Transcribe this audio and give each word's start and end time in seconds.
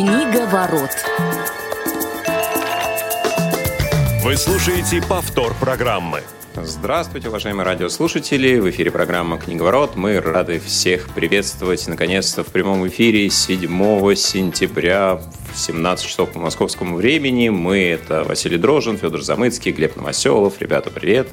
Книга 0.00 0.46
ворот. 0.46 0.88
Вы 4.22 4.34
слушаете 4.38 5.02
повтор 5.06 5.52
программы. 5.60 6.22
Здравствуйте, 6.54 7.28
уважаемые 7.28 7.66
радиослушатели! 7.66 8.60
В 8.60 8.70
эфире 8.70 8.90
программа 8.90 9.36
«Книговорот». 9.36 9.96
Мы 9.96 10.18
рады 10.18 10.58
всех 10.58 11.10
приветствовать, 11.10 11.86
наконец-то, 11.86 12.44
в 12.44 12.46
прямом 12.46 12.88
эфире 12.88 13.28
7 13.28 14.14
сентября 14.14 15.16
в 15.52 15.58
17 15.58 16.06
часов 16.06 16.32
по 16.32 16.38
московскому 16.38 16.96
времени. 16.96 17.50
Мы— 17.50 17.80
это 17.90 18.24
Василий 18.24 18.56
Дрожин, 18.56 18.96
Федор 18.96 19.20
Замыцкий, 19.20 19.70
Глеб 19.70 19.96
Новоселов. 19.96 20.62
Ребята, 20.62 20.90
привет! 20.90 21.28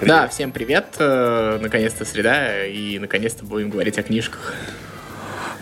привет. 0.00 0.16
Да, 0.16 0.26
всем 0.26 0.50
привет! 0.50 0.96
Э, 0.98 1.60
наконец-то 1.62 2.04
среда, 2.04 2.66
и 2.66 2.98
наконец-то 2.98 3.44
будем 3.44 3.70
говорить 3.70 3.96
о 3.96 4.02
книжках. 4.02 4.56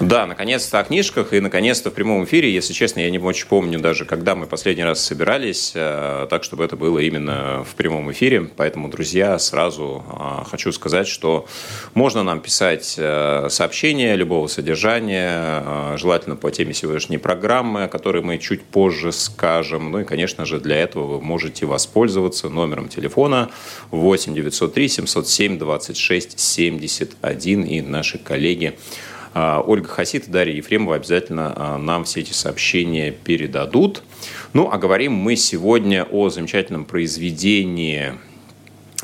Да, 0.00 0.24
наконец-то 0.24 0.80
о 0.80 0.84
книжках 0.84 1.34
и 1.34 1.40
наконец-то 1.40 1.90
в 1.90 1.92
прямом 1.92 2.24
эфире. 2.24 2.50
Если 2.50 2.72
честно, 2.72 3.00
я 3.00 3.10
не 3.10 3.18
очень 3.18 3.46
помню 3.46 3.78
даже, 3.78 4.06
когда 4.06 4.34
мы 4.34 4.46
последний 4.46 4.82
раз 4.82 5.04
собирались, 5.04 5.72
э, 5.74 6.26
так, 6.30 6.42
чтобы 6.42 6.64
это 6.64 6.74
было 6.74 7.00
именно 7.00 7.66
в 7.70 7.74
прямом 7.74 8.10
эфире. 8.10 8.48
Поэтому, 8.56 8.88
друзья, 8.88 9.38
сразу 9.38 10.02
э, 10.08 10.48
хочу 10.50 10.72
сказать, 10.72 11.06
что 11.06 11.46
можно 11.92 12.22
нам 12.22 12.40
писать 12.40 12.94
э, 12.96 13.48
сообщения 13.50 14.16
любого 14.16 14.46
содержания, 14.46 15.98
желательно 15.98 16.34
по 16.34 16.50
теме 16.50 16.72
сегодняшней 16.72 17.18
программы, 17.18 17.84
о 17.84 17.88
которой 17.88 18.22
мы 18.22 18.38
чуть 18.38 18.62
позже 18.62 19.12
скажем. 19.12 19.92
Ну 19.92 20.00
и, 20.00 20.04
конечно 20.04 20.46
же, 20.46 20.60
для 20.60 20.76
этого 20.76 21.18
вы 21.18 21.20
можете 21.20 21.66
воспользоваться 21.66 22.48
номером 22.48 22.88
телефона 22.88 23.50
8 23.90 24.34
903 24.34 24.88
707 24.88 25.58
26 25.58 26.40
71 26.40 27.62
и 27.64 27.82
наши 27.82 28.16
коллеги 28.16 28.78
Ольга 29.34 29.88
Хасит 29.88 30.28
и 30.28 30.30
Дарья 30.30 30.54
Ефремова 30.54 30.96
обязательно 30.96 31.52
а, 31.54 31.78
нам 31.78 32.04
все 32.04 32.20
эти 32.20 32.32
сообщения 32.32 33.12
передадут. 33.12 34.02
Ну, 34.52 34.68
а 34.70 34.78
говорим 34.78 35.12
мы 35.12 35.36
сегодня 35.36 36.04
о 36.10 36.30
замечательном 36.30 36.84
произведении, 36.84 38.14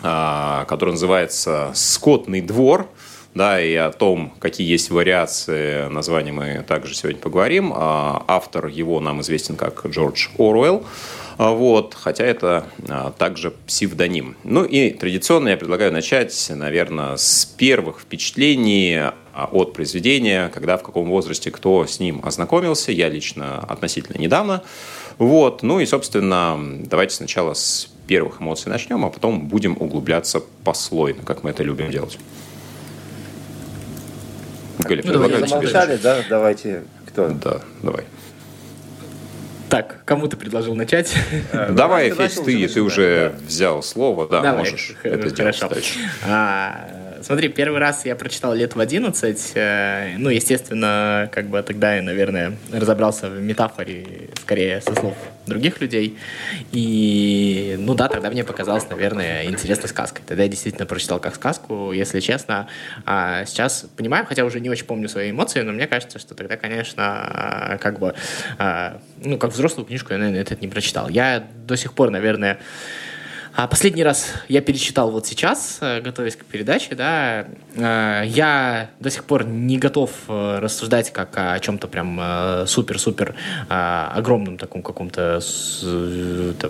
а, 0.02 0.64
которое 0.64 0.92
называется 0.92 1.70
«Скотный 1.74 2.40
двор», 2.40 2.88
да, 3.34 3.60
и 3.60 3.74
о 3.74 3.92
том, 3.92 4.32
какие 4.38 4.66
есть 4.66 4.90
вариации 4.90 5.88
названия 5.88 6.32
мы 6.32 6.64
также 6.66 6.94
сегодня 6.94 7.20
поговорим. 7.20 7.70
Автор 7.76 8.66
его 8.66 8.98
нам 8.98 9.20
известен 9.20 9.56
как 9.56 9.84
Джордж 9.84 10.28
Оруэлл. 10.38 10.86
Вот, 11.38 11.94
хотя 11.94 12.24
это 12.24 12.66
также 13.18 13.50
псевдоним. 13.66 14.36
Ну 14.42 14.64
и 14.64 14.90
традиционно 14.90 15.50
я 15.50 15.56
предлагаю 15.56 15.92
начать, 15.92 16.50
наверное, 16.54 17.16
с 17.16 17.44
первых 17.44 18.00
впечатлений 18.00 18.96
а, 18.96 19.48
от 19.52 19.74
произведения, 19.74 20.48
когда, 20.48 20.78
в 20.78 20.82
каком 20.82 21.10
возрасте 21.10 21.50
кто 21.50 21.86
с 21.86 22.00
ним 22.00 22.22
ознакомился. 22.24 22.90
Я 22.90 23.10
лично 23.10 23.58
относительно 23.58 24.18
недавно. 24.18 24.62
Вот. 25.18 25.62
Ну 25.62 25.78
и, 25.78 25.84
собственно, 25.84 26.58
давайте 26.84 27.16
сначала 27.16 27.52
с 27.52 27.90
первых 28.06 28.40
эмоций 28.40 28.70
начнем, 28.70 29.04
а 29.04 29.10
потом 29.10 29.46
будем 29.46 29.76
углубляться 29.78 30.42
послойно, 30.64 31.22
как 31.22 31.42
мы 31.42 31.50
это 31.50 31.62
любим 31.62 31.90
делать. 31.90 32.18
Галя, 34.78 35.02
ну, 35.04 35.12
давайте, 35.12 35.46
замолчали, 35.46 35.96
да? 35.96 36.24
Давайте, 36.28 36.84
кто? 37.06 37.28
Да, 37.28 37.60
давай. 37.82 38.04
Так, 39.76 39.96
кому 40.06 40.26
ты 40.26 40.38
предложил 40.38 40.74
начать? 40.74 41.14
Э, 41.52 41.70
давай, 41.70 42.10
Федь, 42.10 42.42
ты, 42.42 42.66
ты 42.66 42.80
уже 42.80 43.34
взял 43.46 43.82
слово, 43.82 44.26
да, 44.26 44.54
можешь 44.54 44.94
это 45.02 45.28
сделать. 45.28 45.58
Хорошо. 45.58 46.95
Смотри, 47.22 47.48
первый 47.48 47.80
раз 47.80 48.04
я 48.04 48.16
прочитал 48.16 48.54
лет 48.54 48.74
в 48.74 48.80
11. 48.80 49.52
Э, 49.54 50.14
ну, 50.18 50.28
естественно, 50.30 51.28
как 51.32 51.46
бы 51.46 51.62
тогда 51.62 51.96
я, 51.96 52.02
наверное, 52.02 52.56
разобрался 52.72 53.28
в 53.28 53.40
метафоре 53.40 54.30
скорее 54.40 54.80
со 54.80 54.94
слов 54.94 55.16
других 55.46 55.80
людей. 55.80 56.18
И, 56.72 57.76
ну 57.78 57.94
да, 57.94 58.08
тогда 58.08 58.30
мне 58.30 58.44
показалось, 58.44 58.88
наверное, 58.90 59.44
интересной 59.44 59.88
сказкой. 59.88 60.24
Тогда 60.26 60.42
я 60.44 60.48
действительно 60.48 60.86
прочитал 60.86 61.20
как 61.20 61.34
сказку, 61.34 61.92
если 61.92 62.20
честно. 62.20 62.68
А 63.04 63.44
сейчас 63.44 63.86
понимаю, 63.96 64.26
хотя 64.26 64.44
уже 64.44 64.60
не 64.60 64.70
очень 64.70 64.86
помню 64.86 65.08
свои 65.08 65.30
эмоции, 65.30 65.60
но 65.62 65.72
мне 65.72 65.86
кажется, 65.86 66.18
что 66.18 66.34
тогда, 66.34 66.56
конечно, 66.56 67.78
как 67.80 67.98
бы, 67.98 68.14
а, 68.58 69.00
ну, 69.22 69.38
как 69.38 69.52
взрослую 69.52 69.86
книжку 69.86 70.12
я, 70.12 70.18
наверное, 70.18 70.42
этот 70.42 70.60
не 70.60 70.68
прочитал. 70.68 71.08
Я 71.08 71.46
до 71.66 71.76
сих 71.76 71.92
пор, 71.92 72.10
наверное, 72.10 72.58
а 73.56 73.66
последний 73.68 74.04
раз 74.04 74.34
я 74.48 74.60
перечитал 74.60 75.10
вот 75.10 75.26
сейчас, 75.26 75.78
э, 75.80 76.02
готовясь 76.02 76.36
к 76.36 76.44
передаче, 76.44 76.94
да, 76.94 77.46
э, 77.74 78.22
я 78.26 78.90
до 79.00 79.08
сих 79.08 79.24
пор 79.24 79.46
не 79.46 79.78
готов 79.78 80.10
э, 80.28 80.58
рассуждать 80.58 81.10
как 81.10 81.30
о 81.36 81.58
чем-то 81.58 81.88
прям 81.88 82.66
супер-супер 82.66 83.34
огромном 83.68 84.58
таком 84.58 84.82
каком-то 84.82 85.40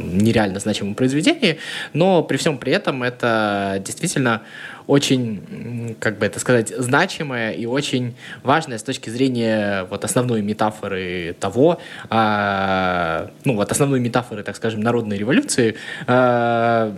нереально 0.01 0.61
значимом 0.61 0.95
произведении, 0.95 1.59
но 1.93 2.23
при 2.23 2.37
всем 2.37 2.57
при 2.59 2.73
этом 2.73 3.03
это 3.03 3.83
действительно 3.85 4.43
очень, 4.87 5.97
как 6.01 6.19
бы 6.19 6.27
это 6.27 6.39
сказать, 6.41 6.73
значимое 6.77 7.53
и 7.53 7.67
очень 7.67 8.15
важное 8.43 8.79
с 8.79 8.83
точки 8.83 9.11
зрения 9.11 9.85
вот 9.91 10.05
основной 10.05 10.43
метафоры 10.43 11.37
того, 11.39 11.81
а, 12.09 13.31
ну 13.45 13.57
вот 13.57 13.73
основной 13.73 14.01
метафоры, 14.01 14.43
так 14.43 14.57
скажем, 14.57 14.81
народной 14.81 15.19
революции, 15.19 15.77
а, 16.07 16.95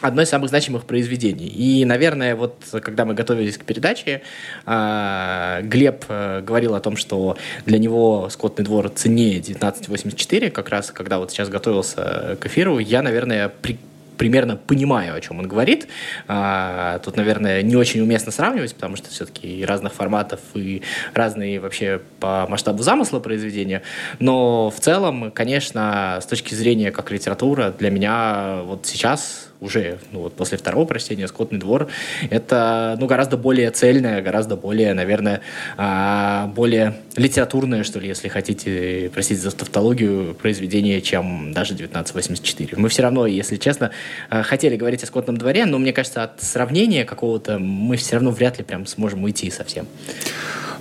одно 0.00 0.22
из 0.22 0.28
самых 0.28 0.50
значимых 0.50 0.84
произведений. 0.84 1.46
И, 1.46 1.84
наверное, 1.84 2.36
вот 2.36 2.56
когда 2.82 3.04
мы 3.04 3.14
готовились 3.14 3.56
к 3.56 3.64
передаче, 3.64 4.22
э, 4.66 5.60
Глеб 5.62 6.04
э, 6.08 6.42
говорил 6.42 6.74
о 6.74 6.80
том, 6.80 6.96
что 6.96 7.36
для 7.64 7.78
него 7.78 8.28
«Скотный 8.30 8.64
двор» 8.64 8.90
ценнее 8.90 9.40
1984, 9.40 10.50
как 10.50 10.68
раз 10.68 10.90
когда 10.90 11.18
вот 11.18 11.30
сейчас 11.30 11.48
готовился 11.48 12.36
к 12.40 12.46
эфиру, 12.46 12.78
я, 12.78 13.02
наверное, 13.02 13.48
при, 13.48 13.78
примерно 14.16 14.56
понимаю, 14.56 15.14
о 15.14 15.20
чем 15.20 15.38
он 15.38 15.48
говорит. 15.48 15.88
А, 16.28 16.98
тут, 17.00 17.16
наверное, 17.16 17.62
не 17.62 17.76
очень 17.76 18.00
уместно 18.00 18.32
сравнивать, 18.32 18.74
потому 18.74 18.96
что 18.96 19.10
все-таки 19.10 19.64
разных 19.64 19.92
форматов, 19.92 20.40
и 20.54 20.82
разные 21.12 21.60
вообще 21.60 22.00
по 22.20 22.46
масштабу 22.48 22.82
замысла 22.82 23.20
произведения. 23.20 23.82
Но 24.18 24.70
в 24.70 24.80
целом, 24.80 25.30
конечно, 25.30 26.18
с 26.22 26.26
точки 26.26 26.54
зрения 26.54 26.90
как 26.90 27.10
литература, 27.10 27.74
для 27.76 27.90
меня 27.90 28.60
вот 28.64 28.86
сейчас 28.86 29.50
уже 29.64 29.98
ну, 30.12 30.20
вот 30.20 30.34
после 30.34 30.58
второго 30.58 30.84
прочтения 30.84 31.26
«Скотный 31.26 31.58
двор» 31.58 31.88
это 32.30 32.96
ну, 33.00 33.06
гораздо 33.06 33.36
более 33.36 33.70
цельное, 33.70 34.22
гораздо 34.22 34.56
более, 34.56 34.94
наверное, 34.94 35.40
а, 35.76 36.46
более 36.48 36.94
литературное, 37.16 37.82
что 37.82 37.98
ли, 37.98 38.08
если 38.08 38.28
хотите, 38.28 39.10
простите 39.12 39.40
за 39.40 39.50
тавтологию, 39.50 40.34
произведение, 40.34 41.00
чем 41.00 41.52
даже 41.52 41.74
1984. 41.74 42.76
Мы 42.76 42.88
все 42.88 43.02
равно, 43.02 43.26
если 43.26 43.56
честно, 43.56 43.90
а, 44.28 44.42
хотели 44.42 44.76
говорить 44.76 45.02
о 45.02 45.06
«Скотном 45.06 45.36
дворе», 45.36 45.66
но 45.66 45.78
мне 45.78 45.92
кажется, 45.92 46.22
от 46.24 46.42
сравнения 46.42 47.04
какого-то 47.04 47.58
мы 47.58 47.96
все 47.96 48.16
равно 48.16 48.30
вряд 48.30 48.58
ли 48.58 48.64
прям 48.64 48.86
сможем 48.86 49.24
уйти 49.24 49.50
совсем. 49.50 49.86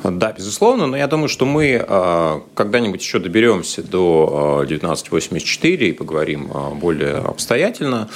Да, 0.03 0.33
безусловно, 0.33 0.85
но 0.85 0.97
я 0.97 1.07
думаю, 1.07 1.29
что 1.29 1.45
мы 1.45 1.81
э, 1.87 2.41
когда-нибудь 2.55 3.01
еще 3.01 3.19
доберемся 3.19 3.81
до 3.81 4.59
э, 4.63 4.65
1984 4.65 5.89
и 5.89 5.93
поговорим 5.93 6.51
э, 6.53 6.73
более 6.75 7.15
обстоятельно 7.15 8.09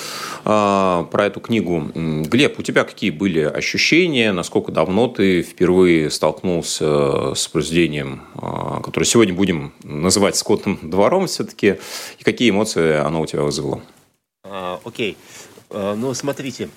про 0.44 1.26
эту 1.26 1.42
книгу. 1.42 1.92
Глеб, 1.94 2.58
у 2.60 2.62
тебя 2.62 2.86
какие 2.86 3.10
были 3.10 3.42
ощущения? 3.42 4.32
Насколько 4.32 4.72
давно 4.72 5.08
ты 5.08 5.42
впервые 5.42 6.10
столкнулся 6.10 7.34
с 7.34 7.48
произведением, 7.50 8.22
которое 8.82 9.06
сегодня 9.06 9.34
будем 9.34 9.74
называть 9.84 10.38
«Скотным 10.38 10.80
двором» 10.82 11.28
все-таки? 11.28 11.80
И 12.20 12.24
какие 12.24 12.50
эмоции 12.50 12.96
оно 12.96 13.22
у 13.22 13.26
тебя 13.26 13.42
вызвало? 13.42 13.82
Окей. 14.86 15.18
Okay. 15.70 15.96
ну, 15.96 16.14
смотрите, 16.14 16.70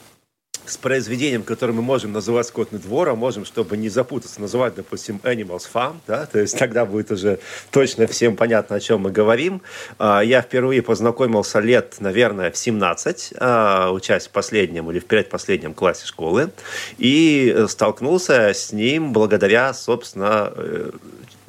с 0.67 0.77
произведением, 0.77 1.43
которое 1.43 1.73
мы 1.73 1.83
можем 1.83 2.13
называть 2.13 2.47
«Скотный 2.47 2.79
двор», 2.79 3.09
а 3.09 3.15
можем, 3.15 3.45
чтобы 3.45 3.77
не 3.77 3.89
запутаться, 3.89 4.41
называть, 4.41 4.75
допустим, 4.75 5.21
«Animals 5.25 5.67
Farm», 5.73 5.97
да, 6.07 6.27
то 6.27 6.39
есть 6.39 6.59
тогда 6.59 6.85
будет 6.85 7.11
уже 7.11 7.41
точно 7.71 8.07
всем 8.07 8.37
понятно, 8.37 8.77
о 8.77 8.81
чем 8.81 9.01
мы 9.01 9.11
говорим. 9.11 9.63
А, 9.99 10.21
я 10.21 10.43
впервые 10.43 10.83
познакомился 10.83 11.61
лет, 11.61 11.97
наверное, 12.01 12.51
в 12.51 12.57
17, 12.57 13.35
а, 13.39 13.91
учась 13.91 14.27
в 14.27 14.31
последнем 14.31 14.91
или 14.91 14.99
в 14.99 15.07
предпоследнем 15.07 15.75
классе 15.75 16.07
школы, 16.07 16.51
и 16.99 17.65
столкнулся 17.69 18.53
с 18.55 18.73
ним 18.73 19.13
благодаря, 19.13 19.75
собственно, 19.75 20.53
э, 20.55 20.91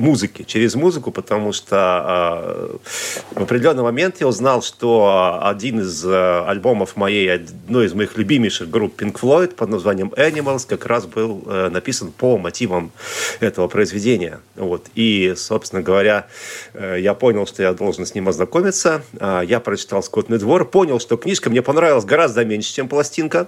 музыки, 0.01 0.43
через 0.43 0.75
музыку, 0.75 1.11
потому 1.11 1.53
что 1.53 2.79
э, 3.33 3.39
в 3.39 3.43
определенный 3.43 3.83
момент 3.83 4.17
я 4.19 4.27
узнал, 4.27 4.61
что 4.61 5.39
один 5.41 5.79
из 5.81 6.03
э, 6.03 6.43
альбомов 6.45 6.97
моей, 6.97 7.31
одной 7.33 7.85
из 7.85 7.93
моих 7.93 8.17
любимейших 8.17 8.69
групп 8.69 8.99
Pink 9.01 9.19
Floyd 9.19 9.55
под 9.55 9.69
названием 9.69 10.09
Animals 10.17 10.65
как 10.67 10.85
раз 10.85 11.05
был 11.05 11.43
э, 11.45 11.69
написан 11.69 12.11
по 12.11 12.37
мотивам 12.37 12.91
этого 13.39 13.67
произведения. 13.67 14.39
Вот. 14.55 14.87
И, 14.95 15.33
собственно 15.37 15.81
говоря, 15.81 16.27
э, 16.73 16.97
я 16.99 17.13
понял, 17.13 17.45
что 17.45 17.63
я 17.63 17.73
должен 17.73 18.05
с 18.05 18.15
ним 18.15 18.27
ознакомиться. 18.27 19.03
Э, 19.19 19.41
я 19.45 19.59
прочитал 19.59 20.01
«Скотный 20.01 20.39
двор», 20.39 20.67
понял, 20.67 20.99
что 20.99 21.15
книжка 21.15 21.49
мне 21.49 21.61
понравилась 21.61 22.05
гораздо 22.05 22.43
меньше, 22.43 22.73
чем 22.73 22.87
пластинка. 22.87 23.47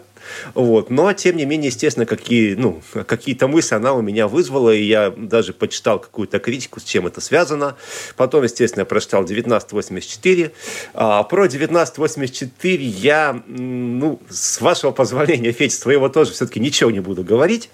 Вот. 0.53 0.89
Но, 0.89 1.11
тем 1.13 1.37
не 1.37 1.45
менее, 1.45 1.67
естественно, 1.67 2.05
какие, 2.05 2.55
ну, 2.55 2.81
какие-то 3.07 3.47
мысли 3.47 3.75
она 3.75 3.93
у 3.93 4.01
меня 4.01 4.27
вызвала, 4.27 4.71
и 4.71 4.83
я 4.83 5.13
даже 5.15 5.53
почитал 5.53 5.99
какую-то 5.99 6.39
критику, 6.39 6.79
с 6.79 6.83
чем 6.83 7.07
это 7.07 7.21
связано. 7.21 7.75
Потом, 8.15 8.43
естественно, 8.43 8.81
я 8.81 8.85
прочитал 8.85 9.21
1984. 9.21 10.51
А, 10.93 11.23
про 11.23 11.43
1984 11.43 12.85
я, 12.85 13.41
ну, 13.47 14.19
с 14.29 14.61
вашего 14.61 14.91
позволения, 14.91 15.51
Федь, 15.51 15.73
своего 15.73 16.09
тоже 16.09 16.31
все-таки 16.31 16.59
ничего 16.59 16.91
не 16.91 16.99
буду 16.99 17.23
говорить. 17.23 17.69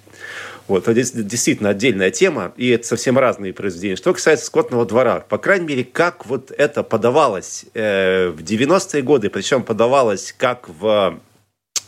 Вот, 0.69 0.87
это 0.87 0.93
действительно 0.93 1.69
отдельная 1.69 2.11
тема, 2.11 2.53
и 2.55 2.69
это 2.69 2.85
совсем 2.85 3.17
разные 3.17 3.53
произведения. 3.53 3.95
Что 3.95 4.13
касается 4.13 4.45
«Скотного 4.45 4.85
двора», 4.85 5.21
по 5.21 5.39
крайней 5.39 5.65
мере, 5.65 5.83
как 5.83 6.27
вот 6.27 6.51
это 6.51 6.83
подавалось 6.83 7.65
э, 7.73 8.29
в 8.29 8.43
90-е 8.43 9.01
годы, 9.01 9.31
причем 9.31 9.63
подавалось 9.63 10.31
как 10.37 10.69
в 10.69 11.19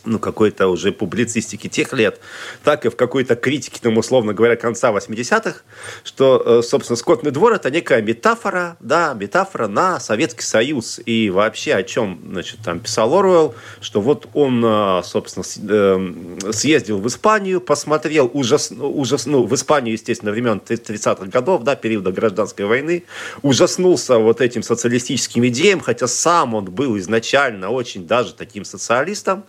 ну, 0.04 0.18
какой-то 0.18 0.68
уже 0.68 0.92
публицистики 0.92 1.68
тех 1.68 1.92
лет, 1.92 2.20
так 2.64 2.84
и 2.86 2.88
в 2.88 2.96
какой-то 2.96 3.36
критике, 3.36 3.80
там, 3.80 3.96
условно 3.98 4.34
говоря, 4.34 4.56
конца 4.56 4.90
80-х, 4.92 5.60
что, 6.04 6.42
э, 6.44 6.62
собственно, 6.62 6.96
«Скотный 6.96 7.30
двор»— 7.30 7.52
это 7.54 7.70
некая 7.70 8.02
метафора, 8.02 8.76
да, 8.80 9.14
метафора 9.14 9.68
на 9.68 10.00
Советский 10.00 10.44
Союз. 10.44 11.00
И 11.04 11.30
вообще 11.30 11.74
о 11.74 11.82
чем, 11.82 12.20
значит, 12.30 12.60
там 12.64 12.80
писал 12.80 13.14
Оруэлл, 13.14 13.54
что 13.80 14.00
вот 14.00 14.28
он, 14.34 14.62
э, 14.64 15.02
собственно, 15.04 15.44
э, 15.68 16.52
съездил 16.52 16.98
в 16.98 17.06
Испанию, 17.06 17.60
посмотрел 17.60 18.30
ужас, 18.32 18.72
ужас, 18.72 19.26
ну, 19.26 19.44
в 19.44 19.54
Испанию, 19.54 19.92
естественно, 19.92 20.32
времен 20.32 20.60
30-х 20.60 21.26
годов, 21.26 21.62
да, 21.62 21.76
периода 21.76 22.12
гражданской 22.12 22.66
войны, 22.66 23.04
ужаснулся 23.42 24.18
вот 24.18 24.40
этим 24.40 24.62
социалистическим 24.62 25.46
идеям, 25.48 25.80
хотя 25.80 26.06
сам 26.06 26.54
он 26.54 26.64
был 26.66 26.98
изначально 26.98 27.70
очень 27.70 28.06
даже 28.06 28.34
таким 28.34 28.64
социалистом, 28.64 29.44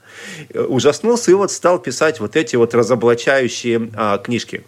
ужаснулся 0.53 1.31
и 1.31 1.33
вот 1.33 1.51
стал 1.51 1.79
писать 1.79 2.19
вот 2.19 2.35
эти 2.35 2.55
вот 2.55 2.73
разоблачающие 2.73 3.89
а, 3.95 4.17
книжки. 4.17 4.63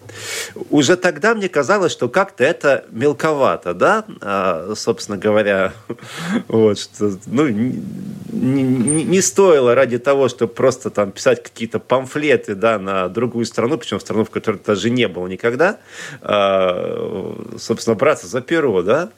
Уже 0.70 0.96
тогда 0.98 1.34
мне 1.34 1.50
казалось, 1.50 1.92
что 1.92 2.10
как-то 2.10 2.44
это 2.44 2.86
мелковато, 2.92 3.74
да, 3.74 4.06
а, 4.22 4.74
собственно 4.76 5.18
говоря, 5.18 5.74
вот, 6.48 6.80
что, 6.80 7.18
ну, 7.28 7.48
не, 7.48 8.64
не, 8.64 9.04
не 9.04 9.22
стоило 9.22 9.76
ради 9.76 9.98
того, 9.98 10.28
чтобы 10.28 10.54
просто 10.54 10.90
там 10.90 11.12
писать 11.12 11.44
какие-то 11.44 11.80
памфлеты, 11.80 12.56
да, 12.56 12.80
на 12.80 13.08
другую 13.10 13.46
страну, 13.46 13.78
причем 13.78 14.00
страну, 14.00 14.26
в 14.26 14.30
которой 14.30 14.60
даже 14.66 14.90
не 14.90 15.08
было 15.08 15.28
никогда, 15.28 15.78
а, 16.22 17.36
собственно, 17.58 17.96
браться 17.96 18.28
за 18.28 18.42
перо, 18.42 18.82
да, 18.82 19.10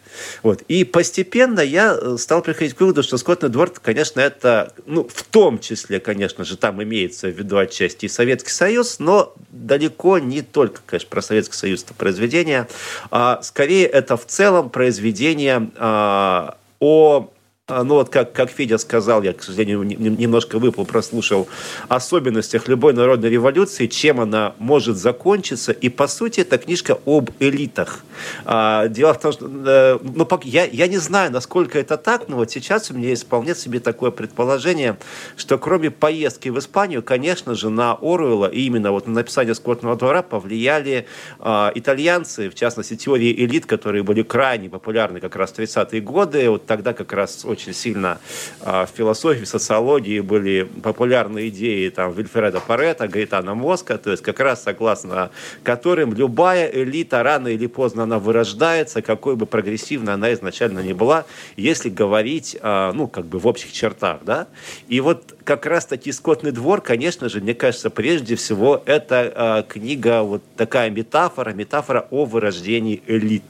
вот. 0.44 0.62
И 0.64 0.84
постепенно 0.84 1.60
я 1.60 2.18
стал 2.18 2.42
приходить 2.42 2.74
к 2.76 2.80
выводу, 2.80 3.04
что 3.04 3.18
Скотный 3.18 3.50
двор, 3.50 3.72
конечно, 3.82 4.20
это, 4.20 4.74
ну, 4.86 5.08
в 5.08 5.24
том 5.24 5.60
числе, 5.60 6.00
конечно 6.00 6.44
же, 6.44 6.58
там 6.58 6.82
имеется 6.82 7.28
в 7.28 7.38
виду 7.38 7.58
отчасти 7.58 8.06
и 8.06 8.10
Советский 8.10 8.52
Союз, 8.52 9.00
но 9.00 9.34
далеко 9.50 10.20
не 10.20 10.42
только, 10.42 10.82
конечно, 10.86 11.10
про 11.10 11.22
Советский 11.22 11.56
Союз 11.56 11.84
это 11.84 11.94
произведение, 11.94 12.68
а 13.12 13.42
скорее 13.42 13.86
это 13.88 14.18
в 14.18 14.26
целом 14.26 14.70
произведение 14.70 15.70
а, 15.78 16.58
о 16.80 17.30
ну 17.70 17.96
вот 17.96 18.08
как, 18.10 18.32
как 18.32 18.50
Федя 18.50 18.78
сказал, 18.78 19.24
я, 19.24 19.34
к 19.34 19.44
сожалению, 19.44 19.84
немножко 19.84 20.58
выпал, 20.58 20.86
прослушал, 20.86 21.50
особенностях 21.90 22.70
любой 22.70 22.94
народной 22.94 23.30
революции, 23.30 23.88
чем 23.88 24.22
она 24.22 24.56
может 24.58 24.96
закончиться. 24.96 25.74
И, 25.74 25.90
по 25.90 26.08
сути, 26.08 26.40
это 26.40 26.58
книжка 26.60 26.98
об 27.06 27.30
элитах. 27.40 28.06
А, 28.46 28.88
дело 28.88 29.14
в 29.14 29.20
том, 29.20 29.34
что 29.34 29.48
э, 29.48 30.00
ну, 30.02 30.28
я, 30.44 30.64
я 30.64 30.88
не 30.88 30.98
знаю, 30.98 31.30
насколько 31.30 31.78
это 31.78 31.98
так, 31.98 32.30
но 32.30 32.38
вот 32.38 32.50
сейчас 32.52 32.90
у 32.90 32.94
меня 32.94 33.10
есть 33.10 33.24
вполне 33.24 33.54
себе 33.54 33.82
такое 33.82 34.12
предположение, 34.12 34.98
что 35.36 35.58
кроме 35.58 35.92
поездки 35.92 36.48
в 36.48 36.58
Испанию, 36.60 37.04
конечно 37.04 37.54
же, 37.54 37.70
на 37.70 37.98
Оруэлла 38.02 38.48
и 38.48 38.62
именно 38.62 38.94
вот 38.94 39.08
на 39.08 39.14
написание 39.14 39.54
«Скотного 39.54 39.98
двора» 39.98 40.22
повлияли 40.22 41.06
а, 41.40 41.74
итальянцы, 41.76 42.50
в 42.50 42.56
частности, 42.56 42.96
теории 42.96 43.34
элит, 43.44 43.66
которые 43.66 44.04
были 44.04 44.24
крайне 44.24 44.70
популярны 44.70 45.20
как 45.20 45.36
раз 45.36 45.52
в 45.52 45.60
30-е 45.60 46.00
годы. 46.00 46.50
Вот 46.50 46.66
тогда 46.66 46.94
как 46.94 47.12
раз 47.12 47.44
очень 47.58 47.74
сильно 47.74 48.20
а, 48.62 48.86
в 48.86 48.92
философии, 48.96 49.44
в 49.44 49.48
социологии 49.48 50.20
были 50.20 50.64
популярны 50.84 51.48
идеи 51.50 51.90
там 51.90 52.14
Вильфреда 52.14 52.60
Парета, 52.60 53.08
Гаэтана 53.08 53.56
Моска, 53.56 53.98
то 53.98 54.12
есть 54.12 54.22
как 54.22 54.40
раз 54.40 54.64
согласно 54.64 55.32
которым 55.64 56.14
любая 56.14 56.70
элита 56.70 57.24
рано 57.24 57.48
или 57.48 57.66
поздно 57.66 58.04
она 58.04 58.20
вырождается, 58.20 59.02
какой 59.02 59.36
бы 59.36 59.48
прогрессивной 59.48 60.14
она 60.14 60.32
изначально 60.34 60.82
не 60.82 60.94
была, 60.94 61.26
если 61.56 61.90
говорить, 61.90 62.56
а, 62.62 62.94
ну, 62.94 63.08
как 63.08 63.26
бы 63.26 63.40
в 63.40 63.48
общих 63.48 63.72
чертах, 63.72 64.20
да. 64.24 64.48
И 64.88 65.00
вот 65.00 65.34
как 65.44 65.66
раз-таки 65.66 66.12
«Скотный 66.12 66.52
двор», 66.52 66.82
конечно 66.82 67.30
же, 67.30 67.42
мне 67.42 67.56
кажется, 67.56 67.90
прежде 67.90 68.36
всего, 68.36 68.84
это 68.86 69.66
книга, 69.70 70.22
вот 70.22 70.44
такая 70.58 70.90
метафора, 70.90 71.54
метафора 71.54 72.06
о 72.12 72.26
вырождении 72.26 73.02
элит. 73.08 73.44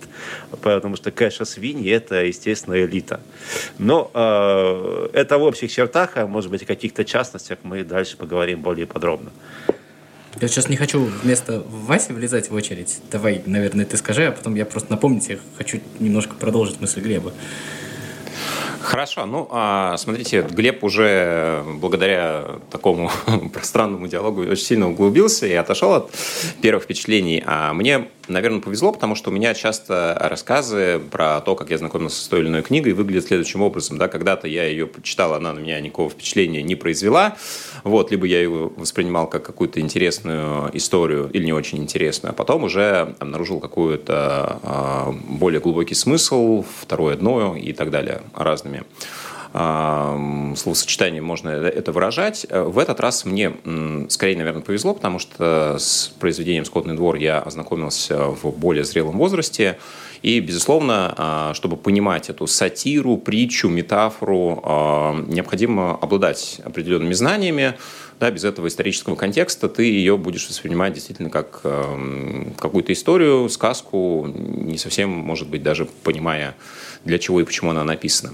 Потому 0.62 0.95
что, 0.95 1.12
конечно, 1.12 1.44
свиньи– 1.44 1.92
это, 1.92 2.24
естественно, 2.24 2.75
элита. 2.80 3.19
Но 3.80 3.96
но 3.97 4.11
э, 4.13 5.09
это 5.13 5.38
в 5.38 5.44
общих 5.44 5.71
чертах, 5.71 6.11
а 6.15 6.27
может 6.27 6.51
быть, 6.51 6.63
о 6.63 6.65
каких-то 6.65 7.03
частностях 7.03 7.59
мы 7.63 7.83
дальше 7.83 8.17
поговорим 8.17 8.61
более 8.61 8.85
подробно. 8.85 9.31
Я 10.39 10.47
сейчас 10.47 10.69
не 10.69 10.75
хочу 10.75 11.03
вместо 11.23 11.63
Васи 11.67 12.13
влезать 12.13 12.51
в 12.51 12.53
очередь. 12.53 12.99
Давай, 13.11 13.41
наверное, 13.45 13.85
ты 13.85 13.97
скажи, 13.97 14.27
а 14.27 14.31
потом 14.31 14.53
я 14.55 14.65
просто 14.65 14.91
напомнить, 14.91 15.29
я 15.29 15.38
хочу 15.57 15.79
немножко 15.99 16.35
продолжить 16.35 16.79
мысль 16.79 17.01
Глеба. 17.01 17.33
Хорошо. 18.81 19.25
Ну, 19.25 19.47
а, 19.51 19.97
смотрите, 19.97 20.43
Глеб 20.43 20.83
уже 20.83 21.63
благодаря 21.81 22.59
такому 22.69 23.11
пространному 23.53 24.07
диалогу 24.07 24.41
очень 24.41 24.63
сильно 24.63 24.89
углубился 24.89 25.47
и 25.47 25.53
отошел 25.53 25.93
от 25.93 26.11
первых 26.61 26.83
впечатлений. 26.83 27.43
А 27.45 27.73
мне 27.73 28.07
наверное, 28.27 28.62
повезло, 28.62 28.91
потому 28.91 29.15
что 29.15 29.29
у 29.29 29.33
меня 29.33 29.53
часто 29.53 30.18
рассказы 30.19 31.00
про 31.12 31.41
то, 31.41 31.56
как 31.56 31.69
я 31.69 31.77
знакомился 31.77 32.24
с 32.24 32.27
той 32.27 32.41
или 32.41 32.47
иной 32.47 32.62
книгой, 32.62 32.94
выглядят 32.94 33.25
следующим 33.25 33.62
образом. 33.62 33.97
Да, 33.97 34.07
когда-то 34.07 34.47
я 34.47 34.65
ее 34.65 34.89
читал, 35.03 35.33
она 35.33 35.53
на 35.53 35.59
меня 35.59 35.79
никакого 35.79 36.09
впечатления 36.09 36.62
не 36.62 36.75
произвела. 36.75 37.38
Вот, 37.83 38.12
либо 38.12 38.25
я 38.25 38.39
ее 38.39 38.71
воспринимал 38.75 39.27
как 39.27 39.44
какую-то 39.44 39.79
интересную 39.79 40.69
историю 40.75 41.29
или 41.33 41.45
не 41.45 41.53
очень 41.53 41.79
интересную, 41.79 42.31
а 42.31 42.33
потом 42.33 42.63
уже 42.63 43.15
обнаружил 43.19 43.59
какой-то 43.59 44.59
э, 44.62 45.12
более 45.29 45.62
глубокий 45.62 45.95
смысл, 45.95 46.63
второе 46.81 47.15
дно 47.15 47.56
и 47.56 47.74
так 47.74 47.91
далее 47.91 48.21
разными 48.35 48.83
словосочетанием 49.53 51.23
можно 51.23 51.49
это 51.49 51.91
выражать. 51.91 52.45
В 52.49 52.79
этот 52.79 52.99
раз 52.99 53.25
мне 53.25 53.53
скорее, 54.09 54.38
наверное, 54.38 54.61
повезло, 54.61 54.94
потому 54.94 55.19
что 55.19 55.77
с 55.79 56.13
произведением 56.19 56.65
«Скотный 56.65 56.95
двор» 56.95 57.15
я 57.15 57.39
ознакомился 57.39 58.27
в 58.27 58.51
более 58.51 58.83
зрелом 58.83 59.17
возрасте. 59.17 59.77
И, 60.22 60.39
безусловно, 60.39 61.13
а, 61.17 61.53
чтобы 61.53 61.77
понимать 61.77 62.29
эту 62.29 62.48
сатиру, 62.48 63.17
притчу, 63.17 63.69
метафору, 63.69 64.62
а, 64.63 65.15
необходимо 65.27 65.95
обладать 65.95 66.60
определенными 66.63 67.13
знаниями. 67.13 67.75
Да, 68.19 68.31
без 68.31 68.43
этого 68.43 68.67
исторического 68.67 69.15
контекста 69.15 69.69
ты 69.69 69.83
ее 69.83 70.17
будешь 70.17 70.50
воспринимать 70.50 70.93
действительно 70.93 71.29
как 71.29 71.62
какую-то 71.62 72.91
историю, 72.91 73.48
сказку, 73.48 74.25
не 74.27 74.79
совсем, 74.79 75.12
может 75.12 75.48
быть, 75.48 75.62
даже 75.62 75.86
понимая 75.86 76.55
для 77.07 77.17
чего 77.17 77.41
и 77.41 77.43
почему 77.43 77.71
она 77.71 77.83
написана. 77.83 78.33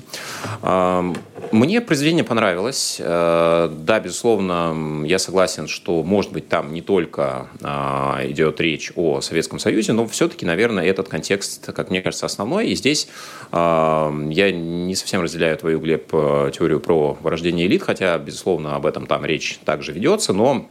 Мне 1.54 1.82
произведение 1.82 2.24
понравилось. 2.24 2.98
Э, 3.00 3.70
да, 3.72 4.00
безусловно, 4.00 5.06
я 5.06 5.20
согласен, 5.20 5.68
что, 5.68 6.02
может 6.02 6.32
быть, 6.32 6.50
там 6.50 6.74
не 6.74 6.82
только 6.82 7.48
а, 7.62 8.22
идет 8.24 8.60
речь 8.60 8.92
о 8.96 9.22
Советском 9.22 9.60
Союзе, 9.60 9.94
но 9.94 10.08
все-таки, 10.08 10.48
наверное, 10.48 10.84
этот 10.84 11.10
контекст, 11.10 11.72
как 11.72 11.92
мне 11.92 12.02
кажется, 12.02 12.26
основной. 12.26 12.70
И 12.70 12.76
здесь 12.76 13.08
я 13.52 14.52
не 14.52 14.96
совсем 14.96 15.22
разделяю 15.22 15.56
твою, 15.58 15.80
Глеб, 15.80 16.10
э, 16.12 16.52
теорию 16.58 16.80
про 16.80 17.16
вырождение 17.22 17.68
элит, 17.68 17.84
хотя, 17.84 18.18
безусловно, 18.18 18.76
об 18.76 18.88
этом 18.88 19.06
там 19.06 19.24
речь 19.24 19.60
также 19.64 19.92
ведется, 19.92 20.34
но 20.34 20.66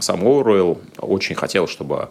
сам 0.00 0.26
Оруэлл 0.26 0.80
очень 0.98 1.34
хотел, 1.34 1.66
чтобы 1.66 2.08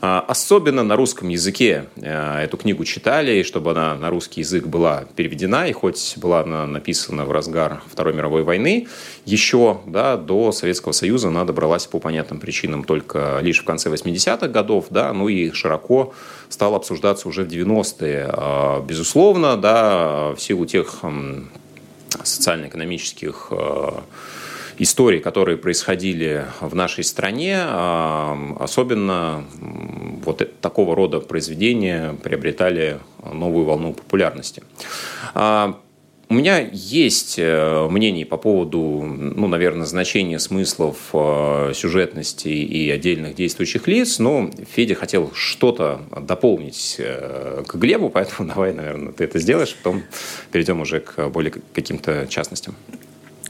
особенно 0.00 0.82
на 0.82 0.96
русском 0.96 1.28
языке 1.28 1.86
э, 1.96 2.44
эту 2.44 2.56
книгу 2.56 2.84
читали, 2.84 3.42
чтобы 3.42 3.72
она 3.72 3.94
на 3.94 4.08
русский 4.08 4.40
язык 4.40 4.66
была 4.66 5.04
переведена, 5.14 5.68
и 5.68 5.72
хоть 5.72 6.14
была 6.16 6.40
она 6.40 6.66
написана 6.66 7.26
в 7.26 7.32
разгар 7.32 7.82
Второй 7.86 8.14
мировой 8.14 8.42
войны, 8.42 8.88
еще 9.26 9.80
да, 9.86 10.16
до 10.16 10.52
Советского 10.52 10.92
Союза 10.92 11.28
она 11.28 11.44
добралась 11.44 11.86
по 11.86 11.98
понятным 11.98 12.40
причинам 12.40 12.84
только 12.84 13.40
лишь 13.42 13.60
в 13.60 13.64
конце 13.64 13.90
80-х 13.90 14.48
годов, 14.48 14.86
да, 14.88 15.12
ну 15.12 15.28
и 15.28 15.50
широко 15.52 16.14
стала 16.48 16.76
обсуждаться 16.76 17.28
уже 17.28 17.44
в 17.44 17.48
90-е. 17.48 18.30
А, 18.32 18.80
безусловно, 18.82 19.56
да, 19.58 20.32
в 20.34 20.40
силу 20.40 20.64
тех 20.64 21.02
социально-экономических 22.24 23.52
историй, 24.80 25.20
которые 25.20 25.58
происходили 25.58 26.46
в 26.60 26.74
нашей 26.74 27.04
стране, 27.04 27.56
а, 27.58 28.56
особенно 28.58 29.44
вот 30.24 30.60
такого 30.60 30.96
рода 30.96 31.20
произведения 31.20 32.14
приобретали 32.22 32.98
новую 33.22 33.66
волну 33.66 33.92
популярности. 33.92 34.62
А, 35.34 35.78
У 36.30 36.34
меня 36.34 36.60
есть 36.72 37.40
э, 37.40 37.88
мнение 37.90 38.24
по 38.24 38.36
поводу, 38.36 39.02
ну, 39.02 39.48
наверное, 39.48 39.84
значения 39.84 40.38
смыслов, 40.38 40.96
э, 41.12 41.72
сюжетности 41.74 42.46
и 42.46 42.88
отдельных 42.88 43.34
действующих 43.34 43.88
лиц, 43.88 44.20
но 44.20 44.48
Федя 44.76 44.94
хотел 44.94 45.32
что-то 45.34 46.02
дополнить 46.16 46.96
э, 47.00 47.64
к 47.66 47.74
Глебу, 47.74 48.10
поэтому 48.10 48.48
давай, 48.54 48.72
наверное, 48.72 49.12
ты 49.12 49.24
это 49.24 49.40
сделаешь, 49.40 49.74
потом 49.74 50.04
перейдем 50.52 50.80
уже 50.80 51.00
к 51.00 51.28
более 51.30 51.52
каким-то 51.74 52.28
частностям. 52.28 52.76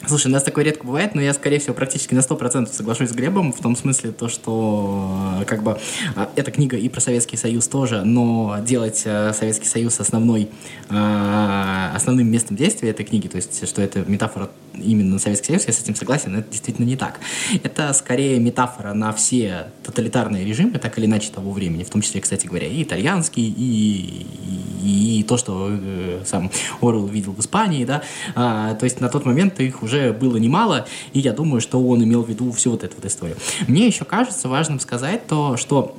Слушай, 0.07 0.29
у 0.29 0.31
нас 0.31 0.43
такое 0.43 0.65
редко 0.65 0.87
бывает, 0.87 1.15
но 1.15 1.21
я, 1.21 1.35
скорее 1.35 1.59
всего, 1.59 1.75
практически 1.75 2.15
на 2.15 2.21
100% 2.21 2.73
соглашусь 2.73 3.11
с 3.11 3.13
Глебом 3.13 3.53
в 3.53 3.61
том 3.61 3.77
смысле, 3.77 4.13
то, 4.13 4.29
что 4.29 5.45
как 5.47 5.63
бы 5.63 5.79
а, 6.17 6.31
эта 6.37 6.51
книга 6.51 6.77
и 6.79 6.89
про 6.89 7.01
Советский 7.01 7.37
Союз 7.37 7.69
тоже, 7.69 8.03
но 8.03 8.57
делать 8.67 9.03
э, 9.05 9.33
Советский 9.35 9.67
Союз 9.67 10.01
основной, 10.01 10.49
основным 10.89 12.31
местом 12.31 12.57
действия 12.57 12.91
этой 12.91 13.05
книги, 13.05 13.29
то 13.29 13.37
есть 13.37 13.69
что 13.69 13.83
это 13.83 14.01
метафора 14.07 14.51
именно 14.75 15.15
на 15.15 15.19
Советский 15.19 15.49
Союз, 15.49 15.67
я 15.67 15.73
с 15.73 15.81
этим 15.81 15.95
согласен, 15.95 16.35
это 16.35 16.51
действительно 16.51 16.87
не 16.87 16.97
так. 16.97 17.21
Это 17.63 17.93
скорее 17.93 18.39
метафора 18.41 18.95
на 18.95 19.13
все 19.13 19.67
тоталитарные 19.85 20.45
режимы, 20.45 20.79
так 20.79 20.99
или 20.99 21.07
иначе, 21.07 21.31
того 21.31 21.53
времени, 21.53 21.85
в 21.85 21.91
том 21.91 22.01
числе, 22.01 22.21
кстати 22.21 22.47
говоря, 22.47 22.67
и 22.67 22.83
итальянский, 22.83 23.47
и, 23.47 24.27
и, 24.83 25.21
и 25.21 25.23
то, 25.25 25.37
что 25.37 25.69
э, 25.71 26.23
сам 26.25 26.51
Орел 26.81 27.07
видел 27.07 27.33
в 27.33 27.41
Испании, 27.41 27.85
да, 27.85 28.03
а, 28.35 28.75
то 28.75 28.85
есть 28.85 29.01
на 29.01 29.09
тот 29.09 29.25
момент 29.25 29.61
их 29.61 29.83
уже 29.83 29.90
было 30.19 30.37
немало, 30.37 30.87
и 31.13 31.21
я 31.21 31.33
думаю, 31.33 31.61
что 31.61 31.81
он 31.81 32.03
имел 32.03 32.23
в 32.23 32.29
виду 32.29 32.51
всю 32.53 32.71
вот 32.71 32.85
эту 32.85 32.97
вот 32.97 33.05
историю. 33.05 33.37
Мне 33.69 33.87
еще 33.87 34.05
кажется 34.05 34.49
важным 34.49 34.81
сказать 34.81 35.27
то, 35.27 35.57
что 35.57 35.97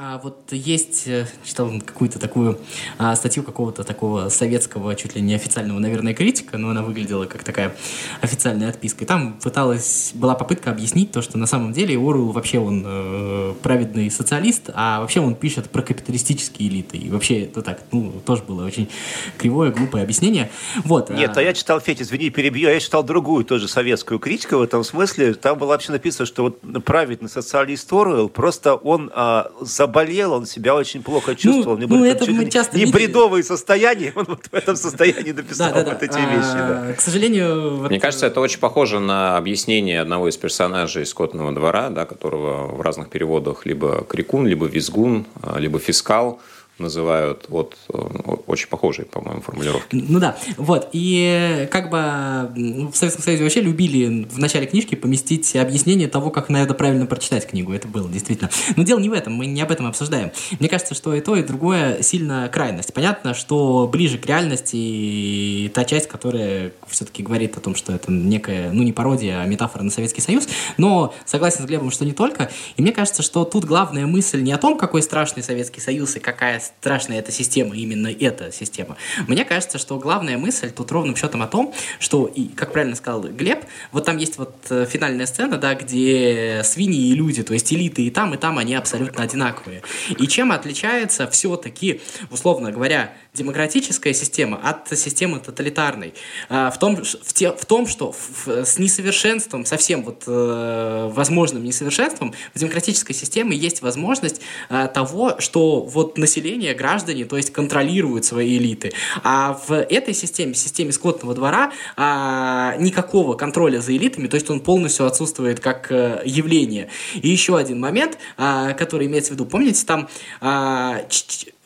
а 0.00 0.18
вот 0.18 0.52
есть, 0.52 1.08
э, 1.08 1.26
читал 1.42 1.72
какую-то 1.84 2.20
такую 2.20 2.60
а, 2.98 3.16
статью 3.16 3.42
какого-то 3.42 3.82
такого 3.82 4.28
советского, 4.28 4.94
чуть 4.94 5.16
ли 5.16 5.20
не 5.20 5.34
официального, 5.34 5.80
наверное, 5.80 6.14
критика, 6.14 6.56
но 6.56 6.70
она 6.70 6.82
выглядела 6.82 7.24
как 7.24 7.42
такая 7.42 7.74
официальная 8.20 8.68
отписка. 8.68 9.02
И 9.02 9.06
там 9.08 9.32
пыталась, 9.42 10.12
была 10.14 10.36
попытка 10.36 10.70
объяснить 10.70 11.10
то, 11.10 11.20
что 11.20 11.36
на 11.36 11.46
самом 11.46 11.72
деле 11.72 11.96
Оруэлл 11.96 12.30
вообще 12.30 12.60
он 12.60 12.84
э, 12.86 13.54
праведный 13.60 14.08
социалист, 14.08 14.70
а 14.72 15.00
вообще 15.00 15.18
он 15.18 15.34
пишет 15.34 15.68
про 15.68 15.82
капиталистические 15.82 16.68
элиты. 16.68 16.96
И 16.96 17.10
вообще 17.10 17.42
это 17.42 17.62
так, 17.62 17.80
ну, 17.90 18.12
тоже 18.24 18.44
было 18.44 18.64
очень 18.64 18.88
кривое, 19.36 19.72
глупое 19.72 20.04
объяснение. 20.04 20.48
Вот. 20.84 21.10
Нет, 21.10 21.36
а, 21.36 21.40
а 21.40 21.42
я 21.42 21.52
читал, 21.52 21.80
Федь, 21.80 22.02
извини, 22.02 22.30
перебью, 22.30 22.68
а 22.68 22.72
я 22.72 22.78
читал 22.78 23.02
другую 23.02 23.44
тоже 23.44 23.66
советскую 23.66 24.20
критику 24.20 24.58
в 24.58 24.62
этом 24.62 24.84
смысле. 24.84 25.34
Там 25.34 25.58
было 25.58 25.70
вообще 25.70 25.90
написано, 25.90 26.24
что 26.24 26.44
вот 26.44 26.84
праведный 26.84 27.28
социалист 27.28 27.92
Оруэлл, 27.92 28.28
просто 28.28 28.76
он 28.76 29.10
а, 29.12 29.50
за 29.60 29.87
заболел, 29.88 30.32
он 30.32 30.46
себя 30.46 30.74
очень 30.74 31.02
плохо 31.02 31.34
чувствовал. 31.34 31.78
Ну, 31.78 31.86
ну 31.88 32.04
это 32.04 32.30
мы 32.30 32.50
часто 32.50 32.76
не 32.76 32.84
видели. 32.84 33.06
бредовые 33.06 33.42
состояния, 33.42 34.12
он 34.14 34.26
вот 34.28 34.46
в 34.46 34.54
этом 34.54 34.76
состоянии 34.76 35.32
написал 35.32 35.72
да, 35.72 35.82
да, 35.82 35.92
вот 35.92 36.02
эти 36.02 36.18
а, 36.18 36.34
вещи. 36.34 36.88
Да. 36.88 36.92
К 36.96 37.00
сожалению... 37.00 37.76
Вот... 37.78 37.90
Мне 37.90 38.00
кажется, 38.00 38.26
это 38.26 38.40
очень 38.40 38.60
похоже 38.60 39.00
на 39.00 39.36
объяснение 39.36 40.00
одного 40.00 40.28
из 40.28 40.36
персонажей 40.36 41.06
«Скотного 41.06 41.52
двора», 41.52 41.90
да, 41.90 42.04
которого 42.04 42.74
в 42.76 42.80
разных 42.80 43.08
переводах 43.08 43.66
либо 43.66 44.04
Крикун, 44.04 44.46
либо 44.46 44.66
Визгун, 44.66 45.26
а, 45.42 45.58
либо 45.58 45.78
Фискал– 45.78 46.40
называют. 46.78 47.46
Вот 47.48 47.76
э, 47.92 47.98
очень 48.46 48.68
похожие, 48.68 49.06
по-моему, 49.06 49.40
формулировки. 49.40 49.96
Ну 50.08 50.18
да, 50.18 50.36
вот. 50.56 50.88
И 50.92 51.68
как 51.70 51.90
бы 51.90 52.88
в 52.90 52.96
Советском 52.96 53.24
Союзе 53.24 53.42
вообще 53.42 53.60
любили 53.60 54.24
в 54.24 54.38
начале 54.38 54.66
книжки 54.66 54.94
поместить 54.94 55.54
объяснение 55.56 56.08
того, 56.08 56.30
как 56.30 56.48
надо 56.48 56.74
правильно 56.74 57.06
прочитать 57.06 57.46
книгу. 57.46 57.72
Это 57.72 57.88
было 57.88 58.08
действительно. 58.08 58.50
Но 58.76 58.82
дело 58.82 58.98
не 58.98 59.08
в 59.08 59.12
этом, 59.12 59.34
мы 59.34 59.46
не 59.46 59.60
об 59.60 59.70
этом 59.70 59.86
обсуждаем. 59.86 60.30
Мне 60.58 60.68
кажется, 60.68 60.94
что 60.94 61.14
и 61.14 61.20
то, 61.20 61.36
и 61.36 61.42
другое 61.42 62.02
сильно 62.02 62.48
крайность. 62.52 62.92
Понятно, 62.92 63.34
что 63.34 63.88
ближе 63.90 64.18
к 64.18 64.26
реальности 64.26 65.70
та 65.74 65.84
часть, 65.84 66.08
которая 66.08 66.72
все-таки 66.86 67.22
говорит 67.22 67.56
о 67.56 67.60
том, 67.60 67.74
что 67.74 67.92
это 67.92 68.10
некая, 68.10 68.72
ну 68.72 68.82
не 68.82 68.92
пародия, 68.92 69.40
а 69.40 69.46
метафора 69.46 69.82
на 69.82 69.90
Советский 69.90 70.20
Союз, 70.20 70.48
но 70.76 71.14
согласен 71.24 71.62
с 71.62 71.66
Глебом, 71.66 71.90
что 71.90 72.04
не 72.04 72.12
только. 72.12 72.50
И 72.76 72.82
мне 72.82 72.92
кажется, 72.92 73.22
что 73.22 73.44
тут 73.44 73.64
главная 73.64 74.06
мысль 74.06 74.42
не 74.42 74.52
о 74.52 74.58
том, 74.58 74.78
какой 74.78 75.02
страшный 75.02 75.42
Советский 75.42 75.80
Союз 75.80 76.16
и 76.16 76.20
какая 76.20 76.60
страшная 76.80 77.18
эта 77.18 77.32
система, 77.32 77.76
именно 77.76 78.08
эта 78.08 78.52
система. 78.52 78.96
Мне 79.26 79.44
кажется, 79.44 79.78
что 79.78 79.98
главная 79.98 80.38
мысль 80.38 80.70
тут 80.70 80.90
ровным 80.92 81.16
счетом 81.16 81.42
о 81.42 81.46
том, 81.46 81.74
что, 81.98 82.26
и, 82.26 82.48
как 82.48 82.72
правильно 82.72 82.96
сказал 82.96 83.22
Глеб, 83.22 83.64
вот 83.92 84.04
там 84.04 84.16
есть 84.16 84.38
вот 84.38 84.54
э, 84.70 84.86
финальная 84.88 85.26
сцена, 85.26 85.58
да, 85.58 85.74
где 85.74 86.62
свиньи 86.64 87.10
и 87.10 87.14
люди, 87.14 87.42
то 87.42 87.52
есть 87.54 87.72
элиты 87.72 88.02
и 88.02 88.10
там, 88.10 88.34
и 88.34 88.36
там, 88.36 88.58
они 88.58 88.74
абсолютно 88.74 89.24
одинаковые. 89.24 89.82
И 90.18 90.26
чем 90.26 90.52
отличается 90.52 91.28
все-таки, 91.28 92.00
условно 92.30 92.70
говоря, 92.72 93.12
демократическая 93.38 94.12
система 94.12 94.58
от 94.62 94.88
системы 94.98 95.40
тоталитарной? 95.40 96.14
А, 96.48 96.70
в 96.70 96.78
том, 96.78 96.96
в, 96.96 97.32
те, 97.32 97.52
в 97.52 97.64
том 97.64 97.86
что 97.86 98.12
в, 98.12 98.48
с 98.48 98.78
несовершенством, 98.78 99.64
совсем 99.64 100.02
вот 100.02 100.24
э, 100.26 101.10
возможным 101.12 101.64
несовершенством, 101.64 102.34
в 102.54 102.58
демократической 102.58 103.12
системе 103.12 103.56
есть 103.56 103.82
возможность 103.82 104.40
э, 104.68 104.88
того, 104.92 105.36
что 105.38 105.80
вот 105.80 106.18
население 106.18 106.74
граждане, 106.74 107.24
то 107.24 107.36
есть 107.36 107.52
контролируют 107.52 108.24
свои 108.24 108.58
элиты. 108.58 108.92
А 109.22 109.60
в 109.66 109.72
этой 109.72 110.14
системе, 110.14 110.54
системе 110.54 110.92
скотного 110.92 111.34
двора, 111.34 111.72
а, 111.96 112.76
никакого 112.78 113.34
контроля 113.34 113.80
за 113.80 113.96
элитами, 113.96 114.26
то 114.26 114.34
есть 114.34 114.50
он 114.50 114.60
полностью 114.60 115.06
отсутствует 115.06 115.60
как 115.60 115.88
а, 115.90 116.22
явление. 116.24 116.88
И 117.14 117.28
еще 117.28 117.56
один 117.56 117.80
момент, 117.80 118.18
а, 118.36 118.72
который 118.74 119.06
имеется 119.06 119.30
в 119.30 119.34
виду, 119.34 119.46
помните, 119.46 119.84
там 119.86 120.08
а, 120.40 121.02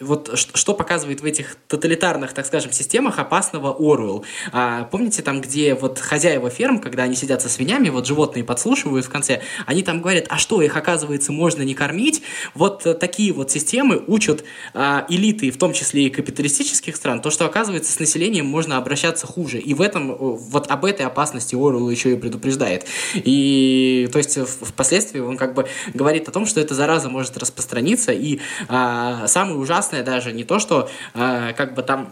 вот 0.02 0.30
что 0.36 0.74
показывает 0.74 1.20
в 1.20 1.24
этих 1.24 1.56
тоталитарных, 1.68 2.32
так 2.32 2.46
скажем, 2.46 2.72
системах 2.72 3.18
опасного 3.18 3.70
Оруэлл. 3.70 4.24
А, 4.52 4.84
помните 4.84 5.22
там, 5.22 5.40
где 5.40 5.74
вот 5.74 5.98
хозяева 5.98 6.50
ферм, 6.50 6.78
когда 6.78 7.04
они 7.04 7.14
сидят 7.14 7.42
со 7.42 7.48
свиньями, 7.48 7.88
вот 7.88 8.06
животные 8.06 8.44
подслушивают 8.44 9.06
в 9.06 9.10
конце, 9.10 9.42
они 9.66 9.82
там 9.82 10.00
говорят, 10.00 10.26
а 10.28 10.38
что, 10.38 10.62
их, 10.62 10.76
оказывается, 10.76 11.32
можно 11.32 11.62
не 11.62 11.74
кормить? 11.74 12.22
Вот 12.54 12.86
э, 12.86 12.94
такие 12.94 13.32
вот 13.32 13.50
системы 13.50 14.02
учат 14.06 14.44
а, 14.74 15.06
элиты, 15.08 15.50
в 15.50 15.58
том 15.58 15.72
числе 15.72 16.04
и 16.04 16.10
капиталистических 16.10 16.96
стран, 16.96 17.20
то, 17.20 17.30
что, 17.30 17.46
оказывается, 17.46 17.92
с 17.92 17.98
населением 17.98 18.46
можно 18.46 18.76
обращаться 18.76 19.26
хуже. 19.26 19.58
И 19.58 19.74
в 19.74 19.80
этом, 19.80 20.14
вот 20.14 20.70
об 20.70 20.84
этой 20.84 21.06
опасности 21.06 21.54
Оруэлл 21.54 21.90
еще 21.90 22.12
и 22.12 22.16
предупреждает. 22.16 22.86
И, 23.14 24.08
то 24.12 24.18
есть, 24.18 24.38
впоследствии 24.38 25.20
он 25.20 25.36
как 25.36 25.54
бы 25.54 25.66
говорит 25.94 26.28
о 26.28 26.32
том, 26.32 26.46
что 26.46 26.60
эта 26.60 26.74
зараза 26.74 27.08
может 27.08 27.36
распространиться, 27.36 28.12
и 28.12 28.40
а, 28.68 29.26
самый 29.26 29.60
ужасный 29.60 29.91
ужасное 29.92 30.02
даже 30.02 30.32
не 30.32 30.44
то, 30.44 30.58
что 30.58 30.88
э, 31.14 31.52
как 31.56 31.74
бы 31.74 31.82
там 31.82 32.08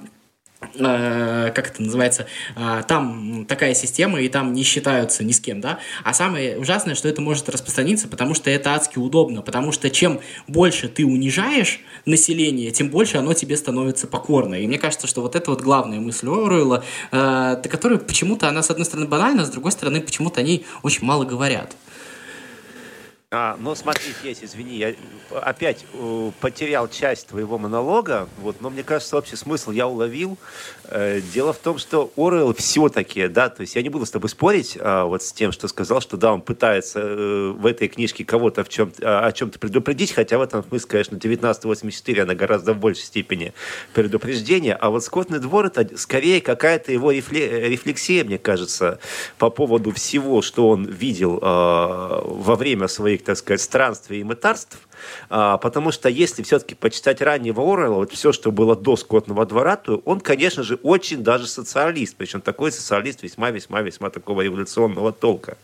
э, 0.74 1.52
как 1.54 1.68
это 1.68 1.82
называется, 1.82 2.26
э, 2.56 2.82
там 2.86 3.46
такая 3.46 3.74
система, 3.74 4.20
и 4.20 4.28
там 4.28 4.52
не 4.52 4.62
считаются 4.62 5.24
ни 5.24 5.32
с 5.32 5.40
кем, 5.40 5.60
да, 5.60 5.78
а 6.04 6.12
самое 6.12 6.58
ужасное, 6.58 6.94
что 6.94 7.08
это 7.08 7.22
может 7.22 7.48
распространиться, 7.48 8.08
потому 8.08 8.34
что 8.34 8.50
это 8.50 8.74
адски 8.74 8.98
удобно, 8.98 9.42
потому 9.42 9.72
что 9.72 9.88
чем 9.88 10.20
больше 10.48 10.88
ты 10.88 11.04
унижаешь 11.06 11.80
население, 12.06 12.70
тем 12.70 12.90
больше 12.90 13.18
оно 13.18 13.32
тебе 13.32 13.56
становится 13.56 14.06
покорно, 14.06 14.54
и 14.54 14.66
мне 14.66 14.78
кажется, 14.78 15.06
что 15.06 15.22
вот 15.22 15.34
это 15.34 15.50
вот 15.50 15.62
главная 15.62 16.00
мысль 16.00 16.28
Оруэлла, 16.28 16.84
которая 17.10 17.98
почему-то, 17.98 18.48
она 18.48 18.62
с 18.62 18.70
одной 18.70 18.84
стороны 18.84 19.08
банальна, 19.08 19.44
с 19.44 19.50
другой 19.50 19.72
стороны 19.72 20.00
почему-то 20.00 20.40
о 20.40 20.42
ней 20.42 20.64
очень 20.82 21.06
мало 21.06 21.24
говорят. 21.24 21.74
А, 23.32 23.56
ну 23.60 23.76
смотри, 23.76 24.12
есть, 24.24 24.42
извини, 24.42 24.76
я 24.76 24.92
опять 25.30 25.84
э, 25.94 26.30
потерял 26.40 26.88
часть 26.88 27.28
твоего 27.28 27.58
монолога, 27.58 28.28
вот, 28.38 28.60
но 28.60 28.70
мне 28.70 28.82
кажется, 28.82 29.16
общий 29.16 29.36
смысл 29.36 29.70
я 29.70 29.86
уловил. 29.86 30.36
Э, 30.86 31.20
дело 31.32 31.52
в 31.52 31.58
том, 31.58 31.78
что 31.78 32.10
Орел 32.16 32.52
все-таки, 32.54 33.28
да, 33.28 33.48
то 33.48 33.60
есть 33.60 33.76
я 33.76 33.82
не 33.82 33.88
буду 33.88 34.04
с 34.04 34.10
тобой 34.10 34.30
спорить 34.30 34.76
э, 34.76 35.02
вот 35.04 35.22
с 35.22 35.32
тем, 35.32 35.52
что 35.52 35.68
сказал, 35.68 36.00
что 36.00 36.16
да, 36.16 36.32
он 36.32 36.40
пытается 36.40 36.98
э, 36.98 37.50
в 37.50 37.66
этой 37.66 37.86
книжке 37.86 38.24
кого-то 38.24 38.64
в 38.64 38.68
чем, 38.68 38.92
э, 38.98 39.04
о 39.04 39.30
чем-то 39.30 39.60
предупредить, 39.60 40.10
хотя 40.10 40.36
в 40.36 40.42
этом 40.42 40.64
смысле, 40.64 40.88
конечно, 40.88 41.16
1984 41.16 42.22
она 42.22 42.34
гораздо 42.34 42.72
в 42.72 42.78
большей 42.78 43.04
степени 43.04 43.54
предупреждение, 43.94 44.74
а 44.74 44.90
вот 44.90 45.04
«Скотный 45.04 45.38
двор» 45.38 45.66
это 45.66 45.96
скорее 45.98 46.40
какая-то 46.40 46.90
его 46.90 47.12
рефлексия, 47.12 48.24
мне 48.24 48.38
кажется, 48.38 48.98
по 49.38 49.50
поводу 49.50 49.92
всего, 49.92 50.42
что 50.42 50.68
он 50.68 50.84
видел 50.86 51.38
э, 51.40 51.40
во 51.40 52.56
время 52.56 52.88
своих 52.88 53.19
своих, 53.20 53.24
так 53.24 53.36
сказать, 53.36 53.60
странствий 53.60 54.20
и 54.20 54.24
мытарств, 54.24 54.78
а, 55.28 55.58
потому 55.58 55.92
что 55.92 56.08
если 56.08 56.42
все-таки 56.42 56.74
почитать 56.74 57.20
раннего 57.20 57.62
Орвелла, 57.62 57.96
вот 57.96 58.12
все, 58.12 58.32
что 58.32 58.52
было 58.52 58.76
до 58.76 58.96
скотного 58.96 59.46
двора, 59.46 59.76
то 59.76 60.02
он, 60.04 60.20
конечно 60.20 60.62
же, 60.62 60.78
очень 60.82 61.22
даже 61.22 61.46
социалист, 61.46 62.16
причем 62.16 62.40
такой 62.40 62.72
социалист 62.72 63.22
весьма-весьма-весьма 63.22 64.10
такого 64.10 64.42
революционного 64.42 65.12
толка. 65.12 65.56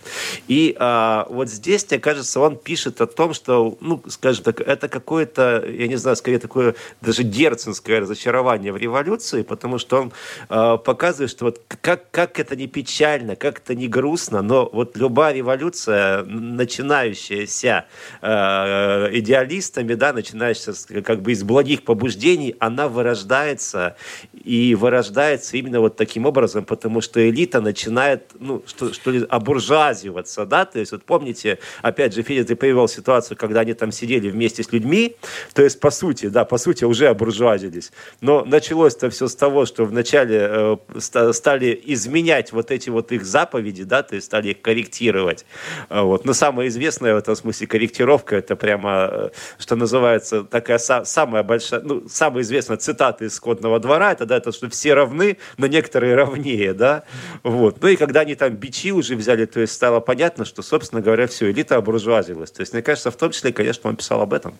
И 0.49 0.77
а, 0.79 1.27
вот 1.31 1.49
здесь, 1.49 1.87
мне 1.91 1.99
кажется, 1.99 2.41
он 2.41 2.57
пишет 2.57 3.01
о 3.01 3.07
том, 3.07 3.35
что, 3.35 3.77
ну, 3.81 4.03
скажем 4.09 4.45
так, 4.45 4.61
это 4.61 4.89
какое-то, 4.89 5.65
я 5.69 5.87
не 5.89 5.97
знаю, 5.97 6.17
скорее 6.17 6.39
такое 6.39 6.75
даже 7.01 7.23
герценское 7.23 8.01
разочарование 8.01 8.73
в 8.73 8.77
революции, 8.77 9.43
потому 9.43 9.79
что 9.79 10.03
он 10.03 10.13
а, 10.49 10.77
показывает, 10.77 11.31
что 11.31 11.47
вот 11.47 11.61
как, 11.81 12.11
как 12.11 12.39
это 12.39 12.57
не 12.57 12.67
печально, 12.67 13.37
как 13.37 13.59
это 13.59 13.75
не 13.75 13.89
грустно, 13.89 14.43
но 14.43 14.69
вот 14.73 14.97
любая 14.97 15.35
революция, 15.35 16.25
начинающая 16.25 17.07
рождающаяся 17.07 17.87
э, 18.23 19.11
идеалистами, 19.27 19.95
да, 19.95 20.13
начинающая 20.13 21.03
как 21.03 21.21
бы 21.21 21.33
из 21.33 21.43
благих 21.43 21.83
побуждений, 21.83 22.55
она 22.61 22.89
вырождается 22.89 23.97
и 24.33 24.75
вырождается 24.75 25.57
именно 25.57 25.81
вот 25.81 25.97
таким 25.97 26.27
образом, 26.27 26.65
потому 26.65 27.01
что 27.01 27.29
элита 27.29 27.61
начинает, 27.61 28.31
ну, 28.39 28.63
что, 28.67 28.93
что 28.93 29.11
ли, 29.11 29.27
обуржуазиваться, 29.29 30.47
да, 30.47 30.65
то 30.65 30.79
есть 30.79 30.93
вот 30.93 31.03
помните, 31.05 31.59
опять 31.83 32.15
же, 32.15 32.23
Федя, 32.23 32.45
ты 32.45 32.55
привел 32.55 32.89
ситуацию, 32.89 33.37
когда 33.37 33.61
они 33.61 33.75
там 33.75 33.91
сидели 33.91 34.31
вместе 34.31 34.63
с 34.63 34.73
людьми, 34.73 35.17
то 35.55 35.63
есть 35.63 35.81
по 35.81 35.91
сути, 35.91 36.27
да, 36.27 36.45
по 36.45 36.59
сути 36.59 36.85
уже 36.85 37.09
обуржуазились, 37.09 37.93
но 38.21 38.45
началось-то 38.45 39.11
все 39.11 39.27
с 39.27 39.35
того, 39.35 39.67
что 39.67 39.85
вначале 39.85 40.79
э, 41.01 41.33
стали 41.33 41.81
изменять 41.87 42.53
вот 42.53 42.71
эти 42.71 42.91
вот 42.91 43.11
их 43.11 43.25
заповеди, 43.25 43.83
да, 43.83 44.03
то 44.03 44.15
есть 44.15 44.27
стали 44.27 44.51
их 44.51 44.63
корректировать, 44.63 45.45
вот, 45.91 46.25
но 46.25 46.33
самое 46.33 46.69
известное 46.69 47.15
в 47.15 47.19
этом 47.19 47.35
смысле 47.35 47.67
корректировка, 47.67 48.37
это 48.37 48.55
прямо, 48.55 49.11
что 49.59 49.77
называется, 49.77 50.43
такая 50.45 50.79
самая 50.79 51.43
большая, 51.43 51.81
ну, 51.81 52.05
самая 52.09 52.43
известная 52.43 52.77
цитата 52.77 53.25
из 53.25 53.35
«Скотного 53.35 53.79
двора», 53.81 54.13
это, 54.13 54.27
да, 54.27 54.37
это, 54.37 54.53
что 54.53 54.69
все 54.71 54.95
равны, 54.95 55.39
но 55.59 55.67
некоторые 55.67 56.15
равнее, 56.15 56.75
да, 56.75 57.05
вот. 57.43 57.83
Ну 57.83 57.89
и 57.89 57.97
когда 57.97 58.21
они 58.21 58.35
там 58.35 58.55
бичи 58.55 58.93
уже 58.93 59.17
взяли, 59.17 59.47
то 59.47 59.61
есть 59.61 59.73
стало 59.73 60.01
понятно, 60.01 60.45
что, 60.45 60.63
собственно 60.63 61.01
говоря, 61.01 61.27
все, 61.27 61.51
элита 61.51 61.77
обуржуазилась. 61.77 62.51
То 62.51 62.61
есть, 62.61 62.73
мне 62.73 62.83
кажется, 62.83 63.11
в 63.11 63.17
том 63.17 63.31
числе, 63.31 63.53
конечно, 63.53 63.91
он 63.91 63.97
писал 63.97 64.21
об 64.21 64.33
этом. 64.33 64.55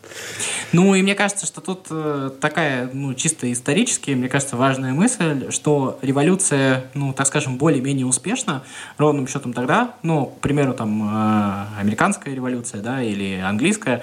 Ну 0.73 0.95
и 0.95 1.03
мне 1.03 1.15
кажется, 1.15 1.47
что 1.47 1.61
тут 1.61 1.87
э, 1.91 2.31
такая, 2.41 2.91
ну, 2.93 3.15
чисто 3.15 3.51
исторически, 3.53 4.11
мне 4.13 4.29
кажется, 4.29 4.57
важная 4.57 4.93
мысль, 4.93 5.51
что 5.51 5.99
революция, 6.03 6.85
ну, 6.95 7.13
так 7.13 7.27
скажем, 7.27 7.59
более-менее 7.59 8.07
успешна, 8.07 8.65
ровным 8.99 9.27
счетом 9.27 9.53
тогда, 9.53 9.95
ну, 10.03 10.27
к 10.27 10.41
примеру, 10.41 10.75
там, 10.75 11.03
э, 11.03 11.81
американская 11.81 12.35
революция, 12.35 12.81
да, 12.81 13.03
или 13.03 13.41
английская, 13.41 14.03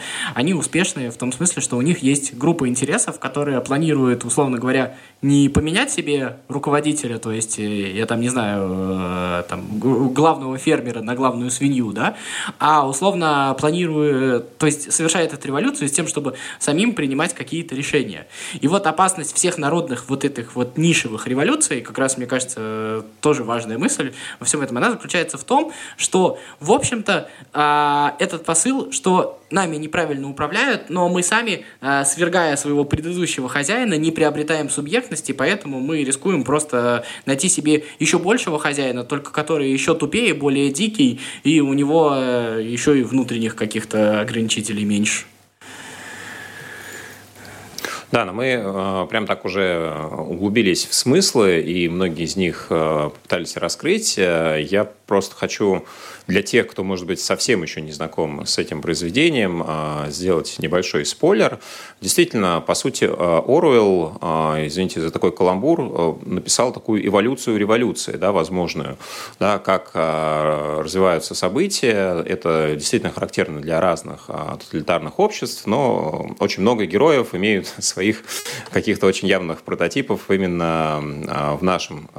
успешны 0.51 1.09
в 1.09 1.15
том 1.15 1.31
смысле, 1.31 1.61
что 1.61 1.77
у 1.77 1.81
них 1.81 1.99
есть 1.99 2.35
группа 2.37 2.67
интересов, 2.67 3.19
которые 3.19 3.61
планируют, 3.61 4.25
условно 4.25 4.57
говоря, 4.57 4.97
не 5.21 5.47
поменять 5.47 5.91
себе 5.91 6.39
руководителя, 6.49 7.19
то 7.19 7.31
есть, 7.31 7.59
э, 7.59 7.91
я 7.93 8.05
там 8.05 8.19
не 8.19 8.29
знаю, 8.29 8.67
э, 8.69 9.43
там, 9.47 9.61
главного 9.79 10.57
фермера 10.57 11.01
на 11.01 11.15
главную 11.15 11.51
свинью, 11.51 11.93
да, 11.93 12.17
а 12.59 12.87
условно 12.87 13.55
планирует, 13.57 14.57
то 14.57 14.65
есть 14.65 14.91
совершает 14.91 15.33
эту 15.33 15.47
революцию 15.47 15.87
с 15.87 15.91
тем, 15.91 16.07
чтобы 16.07 16.33
самим 16.59 16.93
принимать 16.93 17.33
какие-то 17.33 17.75
решения. 17.75 18.27
И 18.59 18.67
вот 18.67 18.87
опасность 18.87 19.33
всех 19.33 19.57
народных 19.57 20.09
вот 20.09 20.25
этих 20.25 20.55
вот 20.55 20.77
нишевых 20.77 21.27
революций, 21.27 21.81
как 21.81 21.97
раз, 21.97 22.17
мне 22.17 22.25
кажется, 22.25 23.05
тоже 23.21 23.43
важная 23.43 23.77
мысль 23.77 24.13
во 24.39 24.45
всем 24.45 24.61
этом, 24.61 24.77
она 24.77 24.91
заключается 24.91 25.37
в 25.37 25.43
том, 25.43 25.71
что, 25.95 26.39
в 26.59 26.71
общем-то, 26.71 27.29
а, 27.53 28.15
этот 28.19 28.45
посыл, 28.45 28.91
что 28.91 29.39
нами 29.53 29.77
неправильно 29.77 30.29
управляют, 30.29 30.89
но 30.89 31.07
мы 31.09 31.23
сами, 31.23 31.65
а, 31.79 32.03
свергая 32.03 32.55
своего 32.55 32.83
предыдущего 32.83 33.47
хозяина, 33.47 33.93
не 33.95 34.11
приобретаем 34.11 34.69
субъектности, 34.69 35.31
поэтому 35.31 35.79
мы 35.79 36.03
рискуем 36.03 36.43
просто 36.43 37.05
найти 37.25 37.47
себе 37.49 37.85
еще 37.99 38.19
большего 38.19 38.59
хозяина, 38.59 39.03
только 39.03 39.31
который 39.31 39.71
еще 39.71 39.95
тупее, 39.95 40.33
более 40.33 40.71
дикий, 40.71 41.19
и 41.43 41.61
у 41.61 41.73
него 41.73 42.13
э, 42.15 42.61
еще 42.63 42.99
и 42.99 43.03
внутренних 43.03 43.55
каких-то 43.55 44.21
ограничителей 44.21 44.83
меньше. 44.83 45.25
Да, 48.13 48.25
но 48.25 48.31
мы 48.31 48.61
э, 48.63 49.07
прям 49.09 49.25
так 49.25 49.43
уже 49.43 49.91
углубились 50.15 50.85
в 50.85 50.93
смыслы, 50.93 51.61
и 51.61 51.89
многие 51.89 52.25
из 52.25 52.35
них 52.35 52.67
э, 52.69 53.09
пытались 53.23 53.57
раскрыть. 53.57 54.19
Э, 54.19 54.59
я 54.61 54.87
просто 55.07 55.33
хочу 55.33 55.83
для 56.27 56.43
тех, 56.43 56.67
кто, 56.67 56.83
может 56.83 57.07
быть, 57.07 57.19
совсем 57.19 57.63
еще 57.63 57.81
не 57.81 57.91
знаком 57.91 58.45
с 58.45 58.59
этим 58.59 58.81
произведением, 58.81 59.61
сделать 60.07 60.55
небольшой 60.57 61.05
спойлер. 61.05 61.59
Действительно, 61.99 62.63
по 62.65 62.75
сути, 62.75 63.03
Оруэлл, 63.03 64.19
извините 64.65 65.01
за 65.01 65.11
такой 65.11 65.33
каламбур, 65.33 66.23
написал 66.25 66.71
такую 66.71 67.05
эволюцию 67.05 67.57
революции, 67.57 68.13
да, 68.13 68.31
возможную, 68.31 68.97
да, 69.37 69.59
как 69.59 69.91
развиваются 69.93 71.35
события. 71.35 72.23
Это 72.25 72.75
действительно 72.75 73.11
характерно 73.11 73.59
для 73.59 73.81
разных 73.81 74.27
тоталитарных 74.27 75.19
обществ, 75.19 75.67
но 75.67 76.33
очень 76.39 76.61
много 76.61 76.85
героев 76.85 77.35
имеют 77.35 77.67
своих 78.03 78.23
каких-то 78.71 79.07
очень 79.07 79.27
явных 79.27 79.61
прототипов 79.61 80.29
именно 80.29 80.99
в 81.59 81.63
нашем 81.63 82.09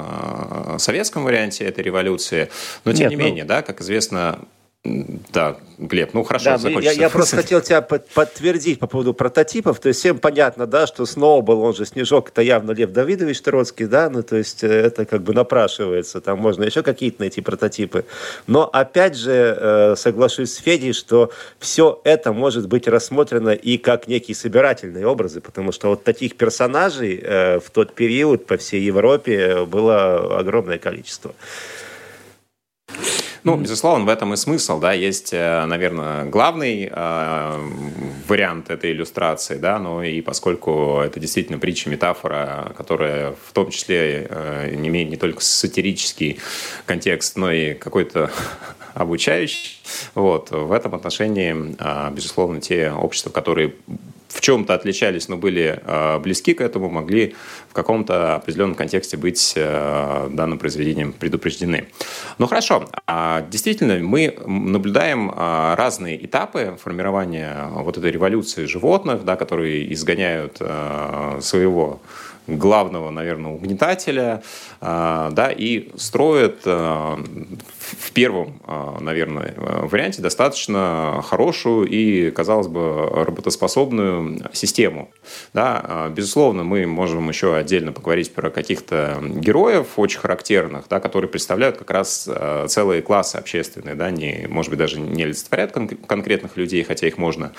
советском 0.79 1.25
варианте 1.25 1.65
этой 1.65 1.85
революции. 1.85 2.49
Но 2.85 2.93
тем 2.93 3.03
Нет, 3.03 3.11
не 3.11 3.17
ну... 3.17 3.25
менее, 3.25 3.45
да, 3.45 3.61
как 3.63 3.83
известно, 3.83 4.39
да, 4.85 5.57
Глеб, 5.79 6.13
ну 6.13 6.25
хорошо, 6.25 6.45
да, 6.45 6.59
закончится. 6.59 6.95
Я, 6.95 7.03
я 7.05 7.11
просто 7.11 7.37
хотел 7.39 7.63
тебя 7.63 7.81
подтвердить 7.81 8.79
по 8.79 8.87
поводу 8.87 9.15
прототипов. 9.15 9.81
То 9.81 9.89
есть 9.89 10.01
всем 10.01 10.19
понятно, 10.19 10.67
да, 10.67 10.87
что 10.87 11.07
Сноубол, 11.07 11.63
он 11.63 11.75
же 11.75 11.87
Снежок, 11.87 12.29
это 12.29 12.43
явно 12.43 12.73
Лев 12.73 12.93
Давидович 12.93 13.41
Троцкий, 13.41 13.87
да, 13.87 14.11
ну 14.11 14.23
то 14.23 14.37
есть 14.37 14.63
э, 14.63 14.69
это 14.69 15.07
как 15.07 15.23
бы 15.23 15.33
напрашивается. 15.33 16.21
Там 16.21 16.39
можно 16.39 16.65
еще 16.65 16.83
какие-то 16.83 17.23
найти 17.23 17.41
прототипы. 17.41 18.05
Но 18.47 18.69
опять 18.71 19.17
же, 19.17 19.57
э, 19.59 19.95
соглашусь 19.97 20.53
с 20.53 20.57
Федей, 20.59 20.93
что 20.93 21.33
все 21.59 21.99
это 22.05 22.35
может 22.35 22.69
быть 22.69 22.87
рассмотрено 22.87 23.51
и 23.51 23.79
как 23.79 24.07
некие 24.07 24.35
собирательные 24.35 25.07
образы, 25.07 25.41
потому 25.41 25.73
что 25.73 25.89
вот 25.89 26.05
таких 26.05 26.37
персонажей 26.37 27.21
э, 27.23 27.59
в 27.59 27.71
тот 27.71 27.95
период 27.95 28.47
по 28.47 28.59
всей 28.59 28.83
Европе 28.83 29.65
было 29.65 30.39
огромное 30.39 30.77
количество. 30.77 31.35
Ну, 33.45 33.59
безусловно, 33.59 34.07
в 34.07 34.09
этом 34.09 34.33
и 34.33 34.37
смысл, 34.37 34.81
да, 34.81 34.95
есть, 34.95 35.35
э, 35.35 35.67
наверное, 35.67 36.25
главный 36.25 36.89
э, 36.91 37.71
вариант 38.27 38.71
этой 38.71 38.93
иллюстрации, 38.93 39.59
да, 39.59 39.79
но 39.79 40.03
и 40.03 40.23
поскольку 40.23 41.01
это 41.05 41.21
действительно 41.21 41.59
притча, 41.59 41.91
метафора, 41.91 42.73
которая 42.75 43.33
в 43.33 43.53
том 43.53 43.71
числе 43.71 44.27
э, 44.31 44.75
не 44.75 44.89
имеет 44.89 45.11
не 45.11 45.19
только 45.19 45.43
сатирический 45.43 46.39
контекст, 46.87 47.37
но 47.37 47.53
и 47.53 47.75
какой-то 47.75 48.31
обучающий, 48.95 49.79
вот, 50.15 50.51
в 50.51 50.73
этом 50.73 50.95
отношении, 50.95 51.77
э, 51.79 52.15
безусловно, 52.15 52.63
те 52.63 52.93
общества, 52.93 53.29
которые 53.29 53.75
в 54.29 54.41
чем-то 54.41 54.75
отличались, 54.75 55.29
но 55.29 55.37
были 55.37 55.81
э, 55.85 56.19
близки 56.19 56.55
к 56.55 56.61
этому, 56.61 56.91
могли 56.91 57.35
в 57.69 57.73
каком-то 57.73 58.37
определенном 58.37 58.75
контексте 58.75 59.17
быть 59.17 59.53
э, 59.57 60.29
данным 60.31 60.59
произведением 60.59 61.13
предупреждены. 61.13 61.87
Ну 62.39 62.47
хорошо, 62.47 62.89
а, 63.07 63.47
действительно, 63.51 63.99
мы 63.99 64.37
наблюдаем 64.47 65.31
э, 65.31 65.75
разные 65.77 66.25
этапы 66.25 66.77
формирования 66.83 67.69
вот 67.71 67.99
этой 67.99 68.11
революции 68.11 68.65
животных, 68.65 69.25
да, 69.25 69.37
которые 69.37 69.93
изгоняют 69.93 70.61
своего 71.41 72.01
главного, 72.47 73.11
наверное, 73.11 73.53
угнетателя, 73.53 74.43
а, 74.81 75.31
да, 75.31 75.51
и 75.51 75.91
строят 75.97 76.61
а, 76.67 77.19
в 77.79 78.13
первом, 78.13 78.61
а, 78.67 78.99
наверное, 79.01 79.55
варианте 79.57 80.21
достаточно 80.21 81.23
хорошую 81.27 81.87
и, 81.87 82.31
казалось 82.31 82.69
бы, 82.69 83.25
работоспособную 83.25 84.51
систему. 84.53 85.11
Да, 85.53 86.11
безусловно, 86.15 86.65
мы 86.65 86.87
можем 86.87 87.29
еще 87.29 87.57
отдельно 87.57 87.93
поговорить 87.93 88.35
про 88.35 88.51
каких-то 88.51 89.19
героев 89.23 89.87
очень 89.97 90.21
характерных, 90.21 90.87
да, 90.89 91.01
которые 91.01 91.31
представляют 91.31 91.79
как 91.79 91.91
раз 91.91 92.29
целые 92.69 93.03
классы 93.03 93.37
общественные, 93.37 93.95
да, 93.95 94.11
не, 94.11 94.47
может 94.49 94.71
быть, 94.71 94.79
даже 94.79 95.01
не 95.01 95.23
олицетворяют 95.23 95.73
кон- 95.73 95.89
конкретных 95.89 96.57
людей, 96.57 96.83
хотя 96.85 97.07
их 97.07 97.19
можно 97.19 97.53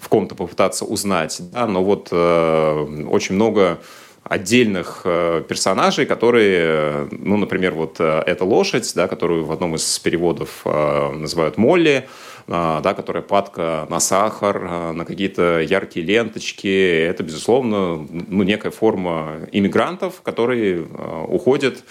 в 0.00 0.08
ком-то 0.08 0.34
попытаться 0.34 0.84
узнать, 0.84 1.40
да, 1.52 1.66
но 1.66 1.82
вот 1.82 2.08
э, 2.10 3.04
очень 3.08 3.34
много 3.34 3.80
отдельных 4.24 5.02
э, 5.04 5.42
персонажей, 5.46 6.06
которые, 6.06 7.08
ну, 7.10 7.36
например, 7.36 7.74
вот 7.74 7.96
э, 7.98 8.22
эта 8.26 8.44
лошадь, 8.44 8.90
да, 8.94 9.06
которую 9.06 9.44
в 9.44 9.52
одном 9.52 9.76
из 9.76 9.98
переводов 9.98 10.62
э, 10.64 11.10
называют 11.12 11.58
Молли, 11.58 12.08
да, 12.46 12.92
которая 12.94 13.22
падка 13.22 13.86
на 13.88 14.00
сахар, 14.00 14.92
на 14.92 15.06
какие-то 15.06 15.60
яркие 15.60 16.04
ленточки. 16.04 17.02
Это, 17.06 17.22
безусловно, 17.22 18.06
ну, 18.10 18.42
некая 18.42 18.70
форма 18.70 19.48
иммигрантов, 19.50 20.20
которые 20.20 20.86
уходят 21.26 21.84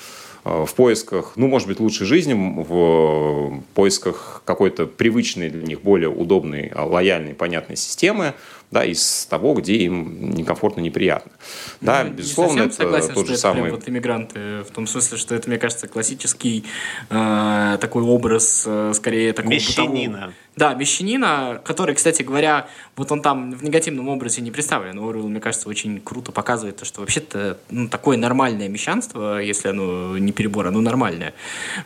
в 0.44 0.70
поисках, 0.76 1.34
ну, 1.38 1.48
может 1.48 1.68
быть, 1.68 1.80
лучшей 1.80 2.06
жизни, 2.06 2.36
в 2.36 3.64
поисках 3.74 4.44
какой-то 4.46 4.86
привычной 4.86 5.50
для 5.50 5.64
них, 5.64 5.82
более 5.82 6.10
удобной, 6.10 6.72
лояльной, 6.76 7.34
понятной 7.34 7.76
системы, 7.76 8.36
да, 8.74 8.84
из 8.84 9.28
того, 9.30 9.54
где 9.54 9.76
им 9.78 10.32
некомфортно, 10.32 10.82
неприятно. 10.82 11.32
Да, 11.80 12.04
ну, 12.04 12.12
безусловно, 12.12 12.64
это 12.64 12.74
согласен, 12.74 13.14
тот 13.14 13.28
же 13.28 13.34
это 13.34 13.42
самый... 13.42 13.72
вот 13.72 13.88
иммигранты, 13.88 14.64
в 14.64 14.72
том 14.74 14.88
смысле, 14.88 15.18
что 15.18 15.36
это, 15.36 15.48
мне 15.48 15.60
кажется, 15.60 15.88
классический 15.88 16.66
э, 17.10 17.78
такой 17.80 18.04
образ, 18.04 18.64
э, 18.66 18.92
скорее 18.96 19.34
такого 19.34 19.54
Мещанина. 19.54 20.34
Да, 20.56 20.76
Мещанина, 20.76 21.62
который, 21.66 21.96
кстати 21.96 22.22
говоря, 22.22 22.68
вот 22.96 23.12
он 23.12 23.22
там 23.22 23.52
в 23.54 23.64
негативном 23.64 24.08
образе 24.10 24.42
не 24.42 24.52
представлен. 24.52 25.00
Оруэлл, 25.00 25.28
мне 25.28 25.40
кажется, 25.40 25.68
очень 25.68 26.00
круто 26.00 26.32
показывает 26.32 26.78
то, 26.78 26.86
что 26.86 27.02
вообще-то 27.02 27.58
ну, 27.72 27.88
такое 27.88 28.18
нормальное 28.18 28.70
мещанство, 28.70 29.42
если 29.42 29.70
оно 29.70 30.18
не 30.18 30.32
перебор, 30.32 30.68
оно 30.68 30.80
нормальное. 30.82 31.34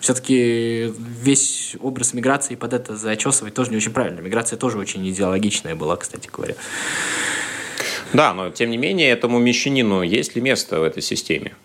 Все-таки 0.02 0.94
весь 0.98 1.78
образ 1.80 2.14
миграции 2.14 2.56
под 2.56 2.74
это 2.74 2.98
зачесывать 2.98 3.54
тоже 3.54 3.72
не 3.72 3.78
очень 3.78 3.92
правильно. 3.92 4.20
Миграция 4.20 4.58
тоже 4.58 4.78
очень 4.78 5.08
идеологичная 5.10 5.76
была, 5.76 5.96
кстати 5.96 6.30
говоря. 6.32 6.56
Да, 8.14 8.34
но 8.34 8.50
тем 8.50 8.70
не 8.70 8.78
менее 8.78 9.12
этому 9.12 9.40
мещанину 9.40 10.02
есть 10.02 10.36
ли 10.36 10.42
место 10.42 10.80
в 10.80 10.84
этой 10.84 11.04
системе? 11.04 11.56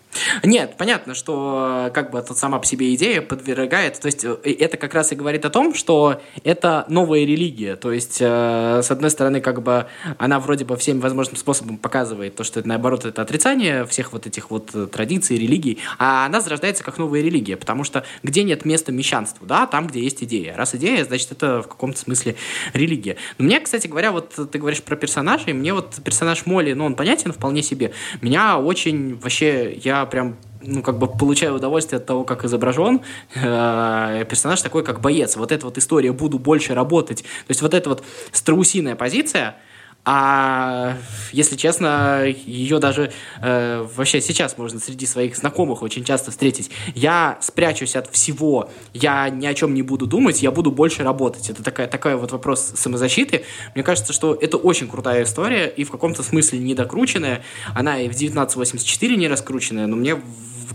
Нет, 0.43 0.75
понятно, 0.77 1.15
что 1.15 1.91
как 1.93 2.11
бы 2.11 2.21
тут 2.21 2.37
сама 2.37 2.59
по 2.59 2.65
себе 2.65 2.93
идея 2.95 3.21
подвергает, 3.21 3.99
то 3.99 4.07
есть 4.07 4.23
э, 4.23 4.37
это 4.43 4.77
как 4.77 4.93
раз 4.93 5.11
и 5.11 5.15
говорит 5.15 5.45
о 5.45 5.49
том, 5.49 5.73
что 5.73 6.21
это 6.43 6.85
новая 6.87 7.21
религия, 7.21 7.75
то 7.75 7.91
есть 7.91 8.17
э, 8.19 8.81
с 8.83 8.91
одной 8.91 9.09
стороны 9.09 9.41
как 9.41 9.61
бы 9.63 9.87
она 10.17 10.39
вроде 10.39 10.65
бы 10.65 10.77
всеми 10.77 10.99
возможным 10.99 11.37
способом 11.37 11.77
показывает 11.77 12.35
то, 12.35 12.43
что 12.43 12.59
это 12.59 12.69
наоборот 12.69 13.05
это 13.05 13.21
отрицание 13.21 13.85
всех 13.85 14.13
вот 14.13 14.27
этих 14.27 14.51
вот 14.51 14.71
э, 14.73 14.87
традиций, 14.87 15.37
религий, 15.37 15.79
а 15.97 16.25
она 16.25 16.41
зарождается 16.41 16.83
как 16.83 16.97
новая 16.97 17.21
религия, 17.21 17.57
потому 17.57 17.83
что 17.83 18.05
где 18.21 18.43
нет 18.43 18.65
места 18.65 18.91
мещанству, 18.91 19.45
да, 19.45 19.67
там, 19.67 19.87
где 19.87 20.01
есть 20.01 20.23
идея. 20.23 20.55
Раз 20.55 20.75
идея, 20.75 21.03
значит 21.05 21.31
это 21.31 21.61
в 21.61 21.67
каком-то 21.67 21.99
смысле 21.99 22.35
религия. 22.73 23.17
Но 23.37 23.45
мне, 23.45 23.59
кстати 23.59 23.87
говоря, 23.87 24.11
вот 24.11 24.33
ты 24.51 24.59
говоришь 24.59 24.83
про 24.83 24.95
персонажей, 24.95 25.53
мне 25.53 25.73
вот 25.73 25.95
персонаж 26.03 26.45
Молли, 26.45 26.73
ну 26.73 26.85
он 26.85 26.95
понятен 26.95 27.31
вполне 27.31 27.63
себе, 27.63 27.93
меня 28.21 28.59
очень 28.59 29.15
вообще, 29.17 29.73
я 29.73 30.02
прям 30.05 30.37
ну, 30.61 30.81
как 30.81 30.97
бы 30.97 31.07
получаю 31.07 31.55
удовольствие 31.55 31.97
от 31.97 32.05
того, 32.05 32.23
как 32.23 32.45
изображен 32.45 33.01
э, 33.35 34.25
персонаж 34.29 34.61
такой, 34.61 34.83
как 34.83 35.01
боец. 35.01 35.35
Вот 35.35 35.51
эта 35.51 35.65
вот 35.65 35.77
история 35.77 36.11
«буду 36.11 36.39
больше 36.39 36.73
работать». 36.73 37.21
То 37.21 37.49
есть 37.49 37.61
вот 37.61 37.73
эта 37.73 37.89
вот 37.89 38.03
страусиная 38.31 38.95
позиция– 38.95 39.57
а 40.05 40.97
если 41.31 41.55
честно, 41.55 42.25
ее 42.25 42.79
даже 42.79 43.11
э, 43.41 43.87
вообще 43.95 44.19
сейчас 44.19 44.57
можно 44.57 44.79
среди 44.79 45.05
своих 45.05 45.37
знакомых 45.37 45.81
очень 45.81 46.03
часто 46.03 46.31
встретить. 46.31 46.71
Я 46.93 47.37
спрячусь 47.41 47.95
от 47.95 48.11
всего, 48.11 48.69
я 48.93 49.29
ни 49.29 49.45
о 49.45 49.53
чем 49.53 49.73
не 49.73 49.81
буду 49.81 50.05
думать, 50.05 50.43
я 50.43 50.51
буду 50.51 50.71
больше 50.71 51.03
работать. 51.03 51.49
Это 51.49 51.63
такая, 51.63 51.87
такой 51.87 52.15
вот 52.15 52.33
вопрос 52.33 52.73
самозащиты. 52.75 53.45
Мне 53.75 53.83
кажется, 53.83 54.11
что 54.11 54.33
это 54.33 54.57
очень 54.57 54.89
крутая 54.89 55.23
история 55.23 55.67
и 55.67 55.85
в 55.85 55.91
каком-то 55.91 56.21
смысле 56.21 56.59
недокрученная. 56.59 57.41
Она 57.73 57.99
и 58.01 58.09
в 58.09 58.15
1984 58.15 59.15
не 59.15 59.29
раскрученная, 59.29 59.87
но 59.87 59.95
мне 59.95 60.21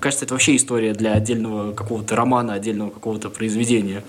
кажется, 0.01 0.25
это 0.25 0.35
вообще 0.35 0.57
история 0.57 0.95
для 0.95 1.13
отдельного 1.13 1.73
какого-то 1.73 2.17
романа, 2.17 2.55
отдельного 2.55 2.91
какого-то 2.91 3.29
произведения. 3.29 4.03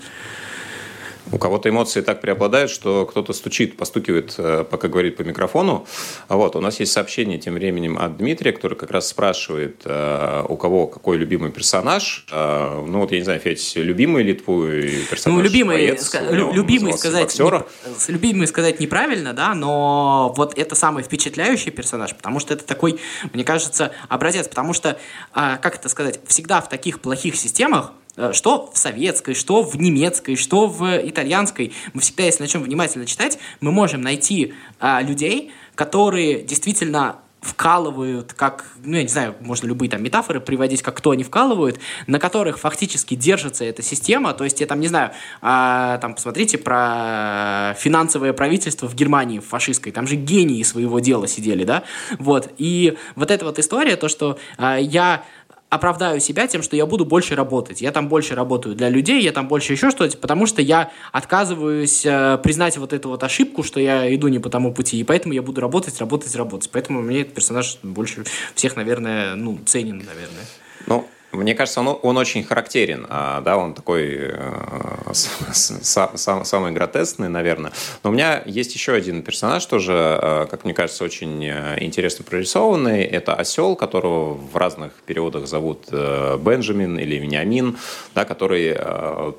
У 1.32 1.38
кого-то 1.38 1.68
эмоции 1.68 2.00
так 2.00 2.20
преобладают, 2.20 2.70
что 2.70 3.06
кто-то 3.06 3.32
стучит, 3.32 3.76
постукивает, 3.76 4.34
э, 4.38 4.64
пока 4.68 4.88
говорит 4.88 5.16
по 5.16 5.22
микрофону. 5.22 5.86
Вот, 6.28 6.56
у 6.56 6.60
нас 6.60 6.80
есть 6.80 6.92
сообщение 6.92 7.38
тем 7.38 7.54
временем 7.54 7.98
от 7.98 8.16
Дмитрия, 8.16 8.52
который 8.52 8.76
как 8.76 8.90
раз 8.90 9.08
спрашивает, 9.08 9.82
э, 9.84 10.44
у 10.48 10.56
кого 10.56 10.86
какой 10.86 11.18
любимый 11.18 11.52
персонаж. 11.52 12.26
Э, 12.32 12.84
ну 12.86 13.00
вот, 13.00 13.12
я 13.12 13.18
не 13.18 13.24
знаю, 13.24 13.40
Федь, 13.40 13.72
любимый 13.76 14.24
ли 14.24 14.34
твой 14.34 15.04
персонаж? 15.08 15.38
Ну, 15.38 15.42
любимый, 15.42 15.76
боец, 15.76 16.14
ска- 16.14 16.52
любимый, 16.52 16.92
сказать, 16.94 17.38
не, 17.38 18.12
любимый 18.12 18.46
сказать 18.48 18.80
неправильно, 18.80 19.32
да, 19.32 19.54
но 19.54 20.34
вот 20.36 20.58
это 20.58 20.74
самый 20.74 21.04
впечатляющий 21.04 21.70
персонаж, 21.70 22.14
потому 22.14 22.40
что 22.40 22.54
это 22.54 22.64
такой, 22.64 22.98
мне 23.32 23.44
кажется, 23.44 23.92
образец, 24.08 24.48
потому 24.48 24.72
что, 24.72 24.98
а, 25.32 25.58
как 25.58 25.76
это 25.76 25.88
сказать, 25.88 26.20
всегда 26.26 26.60
в 26.60 26.68
таких 26.68 27.00
плохих 27.00 27.36
системах 27.36 27.92
что 28.32 28.70
в 28.72 28.78
советской, 28.78 29.34
что 29.34 29.62
в 29.62 29.76
немецкой, 29.76 30.36
что 30.36 30.66
в 30.66 30.84
итальянской. 31.06 31.72
Мы 31.92 32.00
всегда, 32.00 32.24
если 32.24 32.42
начнем 32.42 32.62
внимательно 32.62 33.06
читать, 33.06 33.38
мы 33.60 33.72
можем 33.72 34.00
найти 34.02 34.54
а, 34.78 35.02
людей, 35.02 35.52
которые 35.74 36.42
действительно 36.42 37.16
вкалывают, 37.40 38.34
как, 38.34 38.66
ну, 38.84 38.96
я 38.96 39.02
не 39.02 39.08
знаю, 39.08 39.34
можно 39.40 39.66
любые 39.66 39.88
там 39.88 40.02
метафоры 40.02 40.40
приводить, 40.40 40.82
как 40.82 40.96
кто 40.96 41.12
они 41.12 41.24
вкалывают, 41.24 41.80
на 42.06 42.18
которых 42.18 42.58
фактически 42.58 43.14
держится 43.14 43.64
эта 43.64 43.82
система, 43.82 44.34
то 44.34 44.44
есть 44.44 44.60
я 44.60 44.66
там, 44.66 44.78
не 44.80 44.88
знаю, 44.88 45.12
а, 45.40 45.98
там, 45.98 46.14
посмотрите 46.14 46.58
про 46.58 47.74
финансовое 47.78 48.34
правительство 48.34 48.86
в 48.86 48.94
Германии 48.94 49.38
фашистской, 49.38 49.90
там 49.90 50.06
же 50.06 50.16
гении 50.16 50.62
своего 50.62 51.00
дела 51.00 51.26
сидели, 51.26 51.64
да, 51.64 51.84
вот, 52.18 52.52
и 52.58 52.98
вот 53.16 53.30
эта 53.30 53.46
вот 53.46 53.58
история, 53.58 53.96
то, 53.96 54.08
что 54.08 54.38
а, 54.58 54.76
я 54.76 55.24
оправдаю 55.70 56.20
себя 56.20 56.46
тем, 56.46 56.62
что 56.62 56.76
я 56.76 56.84
буду 56.84 57.04
больше 57.06 57.36
работать. 57.36 57.80
Я 57.80 57.92
там 57.92 58.08
больше 58.08 58.34
работаю 58.34 58.74
для 58.74 58.88
людей, 58.88 59.22
я 59.22 59.32
там 59.32 59.48
больше 59.48 59.72
еще 59.72 59.90
что-то, 59.90 60.18
потому 60.18 60.46
что 60.46 60.60
я 60.60 60.90
отказываюсь 61.12 62.04
э, 62.04 62.38
признать 62.42 62.76
вот 62.76 62.92
эту 62.92 63.08
вот 63.08 63.22
ошибку, 63.22 63.62
что 63.62 63.80
я 63.80 64.12
иду 64.14 64.28
не 64.28 64.40
по 64.40 64.50
тому 64.50 64.74
пути, 64.74 64.98
и 64.98 65.04
поэтому 65.04 65.32
я 65.32 65.42
буду 65.42 65.60
работать, 65.60 65.98
работать, 66.00 66.34
работать. 66.34 66.70
Поэтому 66.72 67.00
мне 67.00 67.22
этот 67.22 67.34
персонаж 67.34 67.78
больше 67.84 68.24
всех, 68.54 68.76
наверное, 68.76 69.36
ну, 69.36 69.58
ценен, 69.64 69.98
наверное. 69.98 70.46
Ну, 70.86 71.08
мне 71.32 71.54
кажется, 71.54 71.80
он, 71.80 71.98
он 72.02 72.16
очень 72.16 72.42
характерен, 72.42 73.06
а, 73.08 73.40
да, 73.40 73.56
он 73.56 73.74
такой 73.74 74.32
э, 74.32 75.12
самый 75.12 76.72
гротескный, 76.72 77.28
наверное. 77.28 77.72
Но 78.02 78.10
у 78.10 78.12
меня 78.12 78.42
есть 78.46 78.74
еще 78.74 78.92
один 78.92 79.22
персонаж 79.22 79.64
тоже, 79.66 79.92
э, 79.92 80.46
как 80.50 80.64
мне 80.64 80.74
кажется, 80.74 81.04
очень 81.04 81.44
э, 81.44 81.76
интересно 81.80 82.24
прорисованный. 82.24 83.04
Это 83.04 83.34
осел, 83.34 83.76
которого 83.76 84.34
в 84.34 84.56
разных 84.56 84.92
переводах 85.06 85.46
зовут 85.46 85.86
Бенджамин 85.90 86.98
или 86.98 87.16
Вениамин, 87.16 87.78
да, 88.14 88.24
который 88.24 88.76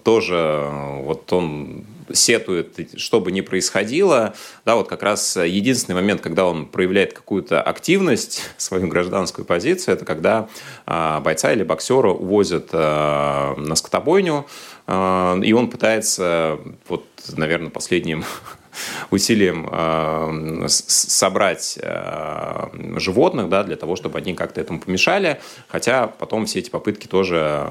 тоже, 0.03 0.69
вот 1.03 1.31
он 1.33 1.85
сетует, 2.13 2.99
что 2.99 3.19
бы 3.19 3.31
ни 3.31 3.41
происходило, 3.41 4.33
да, 4.65 4.75
вот 4.75 4.87
как 4.87 5.03
раз 5.03 5.35
единственный 5.37 5.95
момент, 5.95 6.21
когда 6.21 6.45
он 6.45 6.65
проявляет 6.65 7.13
какую-то 7.13 7.61
активность, 7.61 8.43
свою 8.57 8.87
гражданскую 8.87 9.45
позицию, 9.45 9.95
это 9.95 10.05
когда 10.05 10.49
э, 10.85 11.19
бойца 11.21 11.51
или 11.51 11.63
боксера 11.63 12.09
увозят 12.09 12.69
э, 12.71 13.55
на 13.57 13.75
скотобойню, 13.75 14.45
э, 14.87 15.41
и 15.43 15.53
он 15.53 15.69
пытается, 15.69 16.59
вот, 16.87 17.05
наверное, 17.35 17.69
последним 17.69 18.23
усилием 19.11 19.67
э, 19.71 20.67
собрать 20.67 21.77
э, 21.81 22.67
животных, 22.97 23.49
да, 23.49 23.63
для 23.63 23.75
того, 23.75 23.95
чтобы 23.95 24.17
они 24.17 24.33
как-то 24.33 24.61
этому 24.61 24.79
помешали, 24.79 25.39
хотя 25.67 26.07
потом 26.07 26.45
все 26.45 26.59
эти 26.59 26.69
попытки 26.69 27.07
тоже 27.07 27.67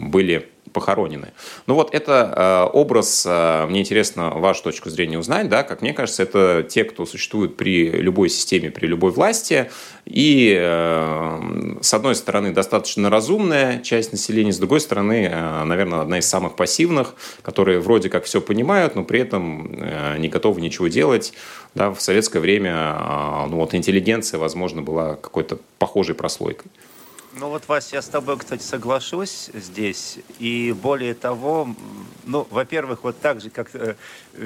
были 0.00 0.48
похоронены. 0.76 1.32
Ну 1.66 1.74
вот 1.74 1.94
это 1.94 2.68
э, 2.70 2.76
образ, 2.76 3.24
э, 3.26 3.66
мне 3.66 3.80
интересно 3.80 4.28
вашу 4.28 4.62
точку 4.62 4.90
зрения 4.90 5.18
узнать, 5.18 5.48
да, 5.48 5.62
как 5.62 5.80
мне 5.80 5.94
кажется, 5.94 6.22
это 6.22 6.66
те, 6.68 6.84
кто 6.84 7.06
существует 7.06 7.56
при 7.56 7.90
любой 7.90 8.28
системе, 8.28 8.70
при 8.70 8.86
любой 8.86 9.10
власти, 9.10 9.70
и 10.04 10.54
э, 10.54 11.76
с 11.80 11.94
одной 11.94 12.14
стороны 12.14 12.52
достаточно 12.52 13.08
разумная 13.08 13.80
часть 13.80 14.12
населения, 14.12 14.52
с 14.52 14.58
другой 14.58 14.80
стороны, 14.80 15.30
наверное, 15.64 16.02
одна 16.02 16.18
из 16.18 16.28
самых 16.28 16.56
пассивных, 16.56 17.14
которые 17.40 17.80
вроде 17.80 18.10
как 18.10 18.24
все 18.24 18.42
понимают, 18.42 18.96
но 18.96 19.02
при 19.02 19.20
этом 19.20 19.80
не 20.18 20.28
готовы 20.28 20.60
ничего 20.60 20.88
делать. 20.88 21.32
Да, 21.74 21.90
в 21.90 22.02
советское 22.02 22.40
время 22.40 23.46
ну 23.48 23.56
вот 23.56 23.74
интеллигенция, 23.74 24.38
возможно, 24.38 24.82
была 24.82 25.16
какой-то 25.16 25.58
похожей 25.78 26.14
прослойкой. 26.14 26.70
Ну 27.38 27.50
вот, 27.50 27.68
Вася, 27.68 27.96
я 27.96 28.02
с 28.02 28.08
тобой, 28.08 28.38
кстати, 28.38 28.62
соглашусь 28.62 29.50
здесь. 29.52 30.18
И 30.38 30.72
более 30.72 31.12
того, 31.12 31.68
ну, 32.24 32.46
во-первых, 32.50 33.04
вот 33.04 33.20
так 33.20 33.42
же, 33.42 33.50
как 33.50 33.74
э, 33.74 33.94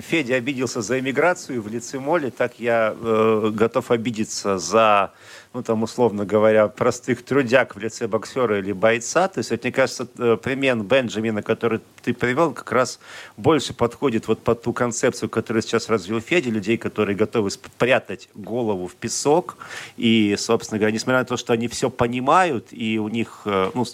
Федя 0.00 0.34
обиделся 0.34 0.82
за 0.82 0.98
иммиграцию 0.98 1.62
в 1.62 1.68
лице 1.68 2.00
Моли, 2.00 2.30
так 2.30 2.58
я 2.58 2.96
э, 3.00 3.50
готов 3.54 3.92
обидеться 3.92 4.58
за 4.58 5.12
ну, 5.52 5.64
там, 5.64 5.82
условно 5.82 6.24
говоря, 6.24 6.68
простых 6.68 7.24
трудяг 7.24 7.74
в 7.74 7.78
лице 7.80 8.06
боксера 8.06 8.60
или 8.60 8.70
бойца. 8.70 9.26
То 9.26 9.38
есть, 9.38 9.50
вот, 9.50 9.64
мне 9.64 9.72
кажется, 9.72 10.06
э, 10.16 10.36
пример 10.40 10.76
Бенджамина, 10.76 11.42
который 11.42 11.80
ты 12.02 12.14
привел, 12.14 12.52
как 12.52 12.70
раз 12.70 13.00
больше 13.36 13.74
подходит 13.74 14.28
вот 14.28 14.40
под 14.40 14.62
ту 14.62 14.72
концепцию, 14.72 15.28
которую 15.28 15.62
сейчас 15.62 15.88
развил 15.88 16.20
Федя, 16.20 16.50
людей, 16.50 16.76
которые 16.76 17.16
готовы 17.16 17.50
спрятать 17.50 18.28
голову 18.34 18.86
в 18.86 18.94
песок. 18.94 19.56
И, 19.96 20.36
собственно 20.38 20.78
говоря, 20.78 20.94
несмотря 20.94 21.18
на 21.18 21.24
то, 21.24 21.36
что 21.36 21.52
они 21.52 21.66
все 21.66 21.90
понимают, 21.90 22.68
и 22.70 23.00
у 23.00 23.08
них 23.08 23.42
э, 23.44 23.70
ну, 23.74 23.84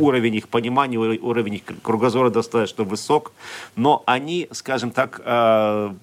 уровень 0.00 0.34
их 0.34 0.48
понимания, 0.48 0.98
уровень 0.98 1.54
их 1.54 1.62
кругозора 1.82 2.30
достаточно 2.30 2.82
высок, 2.82 3.30
но 3.76 4.02
они, 4.06 4.48
скажем 4.50 4.90
так, 4.90 5.20
э, 5.24 5.94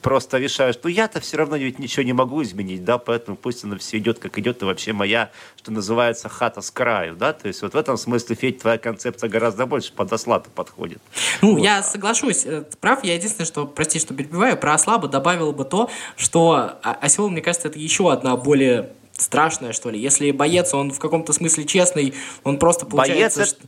просто 0.00 0.38
решаю, 0.38 0.72
что 0.72 0.88
я-то 0.88 1.20
все 1.20 1.36
равно 1.36 1.56
ведь 1.56 1.78
ничего 1.78 2.02
не 2.02 2.12
могу 2.12 2.42
изменить, 2.42 2.84
да, 2.84 2.98
поэтому 2.98 3.36
пусть 3.36 3.64
оно 3.64 3.78
все 3.78 3.98
идет, 3.98 4.18
как 4.18 4.38
идет, 4.38 4.62
и 4.62 4.64
вообще 4.64 4.92
моя, 4.92 5.30
что 5.56 5.72
называется, 5.72 6.28
хата 6.28 6.60
с 6.60 6.70
краю, 6.70 7.16
да, 7.16 7.32
то 7.32 7.48
есть 7.48 7.62
вот 7.62 7.74
в 7.74 7.76
этом 7.76 7.96
смысле, 7.96 8.36
Федь, 8.36 8.58
твоя 8.58 8.78
концепция 8.78 9.28
гораздо 9.28 9.66
больше 9.66 9.92
под 9.92 10.12
осла-то 10.12 10.50
подходит. 10.50 11.00
Ну, 11.42 11.54
вот. 11.54 11.62
я 11.62 11.82
соглашусь, 11.82 12.44
э, 12.44 12.64
прав, 12.80 13.04
я 13.04 13.14
единственное, 13.14 13.46
что, 13.46 13.66
прости, 13.66 13.98
что 13.98 14.14
перебиваю, 14.14 14.56
про 14.56 14.74
осла 14.74 14.98
бы 14.98 15.08
добавил 15.08 15.52
бы 15.52 15.64
то, 15.64 15.90
что 16.16 16.78
осел, 16.82 17.28
мне 17.28 17.42
кажется, 17.42 17.68
это 17.68 17.78
еще 17.78 18.12
одна 18.12 18.36
более 18.36 18.90
страшная, 19.12 19.72
что 19.72 19.90
ли. 19.90 20.00
Если 20.00 20.30
боец, 20.30 20.74
он 20.74 20.90
в 20.90 20.98
каком-то 20.98 21.32
смысле 21.32 21.64
честный, 21.64 22.14
он 22.42 22.58
просто 22.58 22.86
получается... 22.86 23.40
Боец, 23.40 23.50
что... 23.50 23.66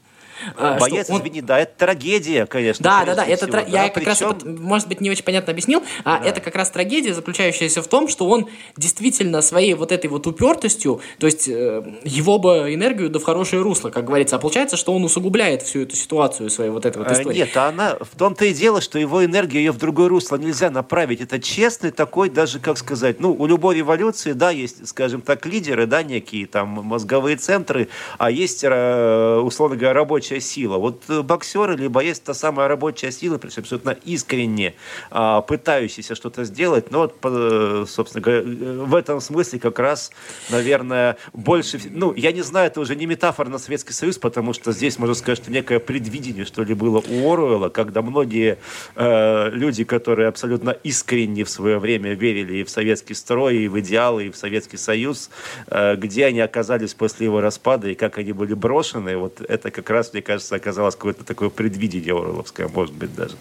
а, 0.57 0.79
Боец, 0.79 1.11
он... 1.11 1.21
извини, 1.21 1.41
да, 1.41 1.59
это 1.59 1.73
трагедия, 1.77 2.47
конечно. 2.47 2.83
Да, 2.83 3.05
да, 3.05 3.15
да, 3.15 3.25
это 3.25 3.47
всего, 3.47 3.53
да? 3.53 3.61
я 3.61 3.89
Причем... 3.89 3.95
как 3.95 4.07
раз, 4.07 4.43
может 4.45 4.89
быть, 4.89 5.01
не 5.01 5.11
очень 5.11 5.25
понятно 5.25 5.53
объяснил, 5.53 5.83
а 6.05 6.19
да. 6.19 6.27
это 6.27 6.41
как 6.41 6.55
раз 6.55 6.71
трагедия, 6.71 7.15
заключающаяся 7.15 7.83
в 7.83 7.89
том, 7.89 8.09
что 8.09 8.29
он 8.29 8.49
действительно 8.77 9.43
своей 9.43 9.75
вот 9.75 9.93
этой 9.93 10.09
вот 10.09 10.27
упертостью, 10.27 11.01
то 11.19 11.27
есть 11.27 11.49
э, 11.49 11.83
его 12.05 12.39
бы 12.39 12.75
энергию 12.75 13.11
да 13.11 13.19
в 13.19 13.25
хорошее 13.25 13.63
русло, 13.63 13.91
как 13.91 14.05
говорится, 14.05 14.37
а 14.37 14.39
получается, 14.39 14.77
что 14.77 14.95
он 14.95 15.05
усугубляет 15.05 15.63
всю 15.63 15.81
эту 15.83 15.97
ситуацию 15.97 16.51
своей 16.51 16.71
вот 16.71 16.87
этой 16.87 16.99
вот 16.99 17.09
а, 17.09 17.13
истории. 17.13 17.39
Нет, 17.39 17.57
а 17.57 17.69
она, 17.69 17.97
в 18.01 18.17
том-то 18.17 18.45
и 18.45 18.55
дело, 18.55 18.81
что 18.81 18.99
его 18.99 19.25
энергию 19.25 19.63
ее 19.63 19.73
в 19.73 19.79
другое 19.79 20.09
русло 20.09 20.37
нельзя 20.37 20.71
направить. 20.71 21.21
Это 21.21 21.41
честный 21.41 21.91
такой, 21.91 22.31
даже, 22.31 22.59
как 22.59 22.79
сказать, 22.79 23.21
ну, 23.21 23.33
у 23.33 23.47
любой 23.47 23.77
революции, 23.77 24.33
да, 24.33 24.51
есть, 24.51 24.87
скажем 24.89 25.21
так, 25.21 25.47
лидеры, 25.47 25.87
да, 25.87 26.03
некие 26.03 26.47
там 26.47 26.69
мозговые 26.69 27.37
центры, 27.37 27.89
а 28.19 28.31
есть, 28.31 28.65
э, 28.65 29.41
условно 29.43 29.77
говоря, 29.77 30.01
рабочая 30.33 30.41
сила. 30.41 30.79
Вот 30.79 31.03
э, 31.09 31.23
боксеры 31.23 31.77
либо 31.77 32.01
есть 32.01 32.25
та 32.25 32.35
самая 32.35 32.69
рабочая 32.69 33.13
сила, 33.13 33.39
причем 33.39 33.63
абсолютно 33.63 33.91
искренне 34.05 34.75
а, 35.11 35.41
пытающийся 35.41 36.15
что-то 36.15 36.45
сделать, 36.45 36.91
но 36.91 37.01
вот, 37.01 37.17
э, 37.25 37.85
собственно 37.89 38.23
говоря, 38.23 38.43
в 38.85 38.95
этом 38.95 39.21
смысле 39.21 39.59
как 39.59 39.79
раз, 39.79 40.11
наверное, 40.51 41.17
больше, 41.33 41.81
ну, 41.91 42.15
я 42.15 42.33
не 42.33 42.43
знаю, 42.43 42.69
это 42.69 42.81
уже 42.81 42.97
не 42.97 43.07
метафора 43.07 43.49
на 43.49 43.59
Советский 43.59 43.93
Союз, 43.93 44.19
потому 44.19 44.53
что 44.53 44.73
здесь, 44.73 44.99
можно 44.99 45.15
сказать, 45.15 45.39
что 45.39 45.51
некое 45.51 45.79
предвидение, 45.79 46.45
что 46.45 46.65
ли, 46.65 46.75
было 46.75 47.03
у 47.09 47.33
Оруэлла, 47.33 47.69
когда 47.69 48.03
многие 48.03 48.59
э, 48.97 49.51
люди, 49.51 49.85
которые 49.85 50.29
абсолютно 50.29 50.71
искренне 50.71 51.45
в 51.45 51.51
свое 51.51 51.79
время 51.79 52.15
верили 52.15 52.59
и 52.59 52.65
в 52.65 52.71
советский 52.71 53.15
строй, 53.15 53.57
и 53.57 53.69
в 53.69 53.79
идеалы, 53.81 54.27
и 54.27 54.31
в 54.31 54.37
Советский 54.37 54.79
Союз, 54.79 55.31
э, 55.67 55.97
где 55.97 56.27
они 56.27 56.41
оказались 56.41 56.95
после 56.95 57.27
его 57.27 57.41
распада, 57.41 57.89
и 57.89 57.95
как 57.95 58.19
они 58.19 58.33
были 58.33 58.55
брошены, 58.55 59.17
вот 59.17 59.41
это 59.49 59.71
как 59.71 59.91
раз, 59.91 60.12
мне 60.13 60.23
кажется, 60.23 60.55
оказалось 60.57 60.95
какое-то 60.95 61.25
такое 61.25 61.49
предвидение 61.49 62.15
Оруэлловское, 62.15 62.69
может 62.69 62.95
быть, 62.95 63.15
даже. 63.15 63.37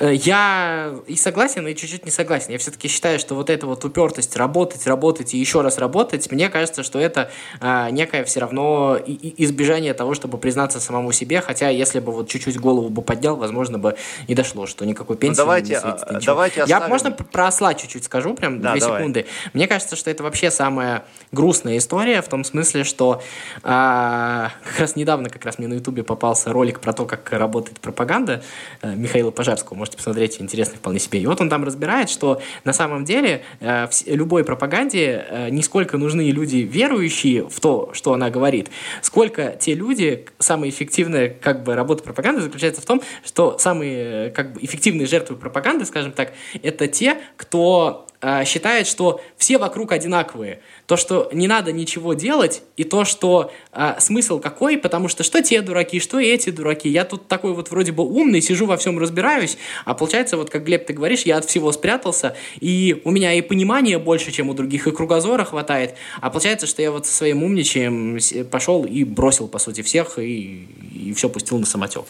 Э, 0.00 0.12
я 0.14 0.94
и 1.06 1.16
согласен, 1.16 1.66
и 1.66 1.74
чуть-чуть 1.74 2.04
не 2.04 2.10
согласен. 2.10 2.52
Я 2.52 2.58
все-таки 2.58 2.88
считаю, 2.88 3.18
что 3.18 3.34
вот 3.34 3.50
эта 3.50 3.66
вот 3.66 3.84
упертость 3.84 4.36
работать, 4.36 4.86
работать 4.86 5.34
и 5.34 5.38
еще 5.38 5.60
раз 5.62 5.78
работать, 5.78 6.30
мне 6.30 6.48
кажется, 6.48 6.82
что 6.82 6.98
это 6.98 7.30
а, 7.60 7.90
некое 7.90 8.24
все 8.24 8.40
равно 8.40 8.96
и, 8.96 9.12
и 9.12 9.44
избежание 9.44 9.94
того, 9.94 10.14
чтобы 10.14 10.38
признаться 10.38 10.80
самому 10.80 11.12
себе, 11.12 11.40
хотя 11.40 11.68
если 11.68 12.00
бы 12.00 12.12
вот 12.12 12.28
чуть-чуть 12.28 12.58
голову 12.58 12.88
бы 12.90 13.02
поднял, 13.02 13.36
возможно 13.36 13.78
бы 13.78 13.96
и 14.26 14.34
дошло, 14.34 14.66
что 14.66 14.84
никакой 14.84 15.16
ну, 15.16 15.20
пенсии 15.20 15.38
ну, 15.38 15.44
давайте, 15.44 15.74
не 15.74 15.80
светит. 15.80 16.02
А, 16.02 16.20
давайте 16.20 16.62
оставим... 16.62 16.82
Я, 16.82 16.88
можно 16.88 17.10
про 17.10 17.46
осла 17.46 17.74
чуть-чуть 17.74 18.04
скажу, 18.04 18.34
прям 18.34 18.60
да, 18.60 18.72
две 18.72 18.80
давай. 18.80 19.00
секунды. 19.00 19.26
Мне 19.52 19.66
кажется, 19.66 19.96
что 19.96 20.10
это 20.10 20.22
вообще 20.22 20.50
самая 20.50 21.04
грустная 21.32 21.78
история, 21.78 22.22
в 22.22 22.28
том 22.28 22.44
смысле, 22.44 22.84
что 22.84 23.22
а, 23.62 24.50
как 24.64 24.80
раз 24.80 24.96
недавно 24.96 25.30
как 25.30 25.44
раз 25.44 25.57
мне 25.58 25.68
на 25.68 25.74
ютубе 25.74 26.02
попался 26.02 26.52
ролик 26.52 26.80
про 26.80 26.92
то, 26.92 27.04
как 27.04 27.32
работает 27.32 27.80
пропаганда 27.80 28.42
а, 28.80 28.94
Михаила 28.94 29.30
Пожарского 29.30 29.76
можете 29.76 29.96
посмотреть, 29.96 30.40
интересный 30.40 30.76
вполне 30.78 30.98
себе. 30.98 31.20
И 31.20 31.26
вот 31.26 31.40
он 31.40 31.48
там 31.48 31.64
разбирает, 31.64 32.10
что 32.10 32.40
на 32.64 32.72
самом 32.72 33.04
деле 33.04 33.42
э, 33.60 33.86
в 33.86 34.06
любой 34.06 34.44
пропаганде 34.44 35.24
э, 35.28 35.50
не 35.50 35.62
сколько 35.62 35.98
нужны 35.98 36.30
люди 36.30 36.58
верующие 36.58 37.48
в 37.48 37.60
то, 37.60 37.90
что 37.92 38.12
она 38.12 38.30
говорит, 38.30 38.70
сколько 39.02 39.56
те 39.58 39.74
люди, 39.74 40.26
самая 40.38 40.70
эффективная 40.70 41.28
как 41.28 41.64
бы 41.64 41.74
работа 41.74 42.02
пропаганды 42.02 42.42
заключается 42.42 42.80
в 42.80 42.86
том, 42.86 43.02
что 43.24 43.58
самые 43.58 44.30
как 44.30 44.52
бы 44.52 44.60
эффективные 44.62 45.06
жертвы 45.06 45.36
пропаганды, 45.36 45.84
скажем 45.86 46.12
так, 46.12 46.32
это 46.62 46.86
те, 46.86 47.18
кто 47.36 48.06
э, 48.06 48.07
считает, 48.44 48.86
что 48.86 49.20
все 49.36 49.58
вокруг 49.58 49.92
одинаковые. 49.92 50.60
То, 50.86 50.96
что 50.96 51.30
не 51.32 51.46
надо 51.46 51.70
ничего 51.70 52.14
делать, 52.14 52.62
и 52.76 52.82
то, 52.82 53.04
что 53.04 53.52
э, 53.72 53.94
смысл 54.00 54.40
какой, 54.40 54.76
потому 54.76 55.08
что 55.08 55.22
что 55.22 55.40
те 55.40 55.62
дураки, 55.62 56.00
что 56.00 56.18
эти 56.18 56.50
дураки. 56.50 56.88
Я 56.88 57.04
тут 57.04 57.28
такой 57.28 57.52
вот 57.52 57.70
вроде 57.70 57.92
бы 57.92 58.04
умный, 58.04 58.40
сижу 58.40 58.66
во 58.66 58.76
всем 58.76 58.98
разбираюсь, 58.98 59.56
а 59.84 59.94
получается, 59.94 60.36
вот 60.36 60.50
как 60.50 60.64
Глеб, 60.64 60.86
ты 60.86 60.94
говоришь, 60.94 61.22
я 61.22 61.36
от 61.36 61.44
всего 61.44 61.70
спрятался, 61.70 62.34
и 62.58 63.00
у 63.04 63.10
меня 63.10 63.34
и 63.34 63.40
понимания 63.40 63.98
больше, 63.98 64.32
чем 64.32 64.48
у 64.48 64.54
других, 64.54 64.88
и 64.88 64.90
кругозора 64.90 65.44
хватает. 65.44 65.94
А 66.20 66.30
получается, 66.30 66.66
что 66.66 66.82
я 66.82 66.90
вот 66.90 67.06
со 67.06 67.12
своим 67.12 67.44
умничаем 67.44 68.18
пошел 68.50 68.84
и 68.84 69.04
бросил, 69.04 69.46
по 69.46 69.58
сути, 69.58 69.82
всех, 69.82 70.18
и, 70.18 70.66
и 70.92 71.12
все 71.14 71.28
пустил 71.28 71.58
на 71.58 71.66
самотек. 71.66 72.04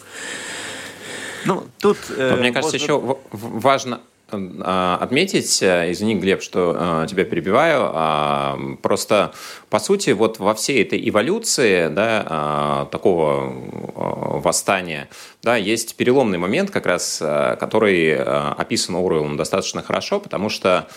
Ну, 1.44 1.64
тут... 1.78 1.98
Э, 2.16 2.36
Мне 2.36 2.52
кажется, 2.52 2.78
можно... 2.78 2.84
еще 2.84 3.18
важно 3.30 3.96
а, 3.96 4.17
отметить, 4.30 5.62
э, 5.62 5.90
извини, 5.90 6.14
Глеб, 6.16 6.42
что 6.42 6.76
э, 6.78 7.06
тебя 7.08 7.24
перебиваю, 7.24 7.90
а, 7.94 8.58
просто 8.82 9.32
по 9.70 9.78
сути 9.78 10.10
вот 10.10 10.38
во 10.38 10.54
всей 10.54 10.82
этой 10.82 11.08
эволюции 11.08 11.88
да, 11.88 12.26
а, 12.28 12.84
такого 12.86 13.52
восстания 14.40 15.08
да, 15.42 15.56
есть 15.56 15.96
переломный 15.96 16.36
момент 16.36 16.70
как 16.70 16.84
раз, 16.84 17.20
э, 17.22 17.56
который 17.58 18.16
описан 18.22 18.96
Оруэллом 18.96 19.36
достаточно 19.36 19.82
хорошо, 19.82 20.20
потому 20.20 20.50
что 20.50 20.88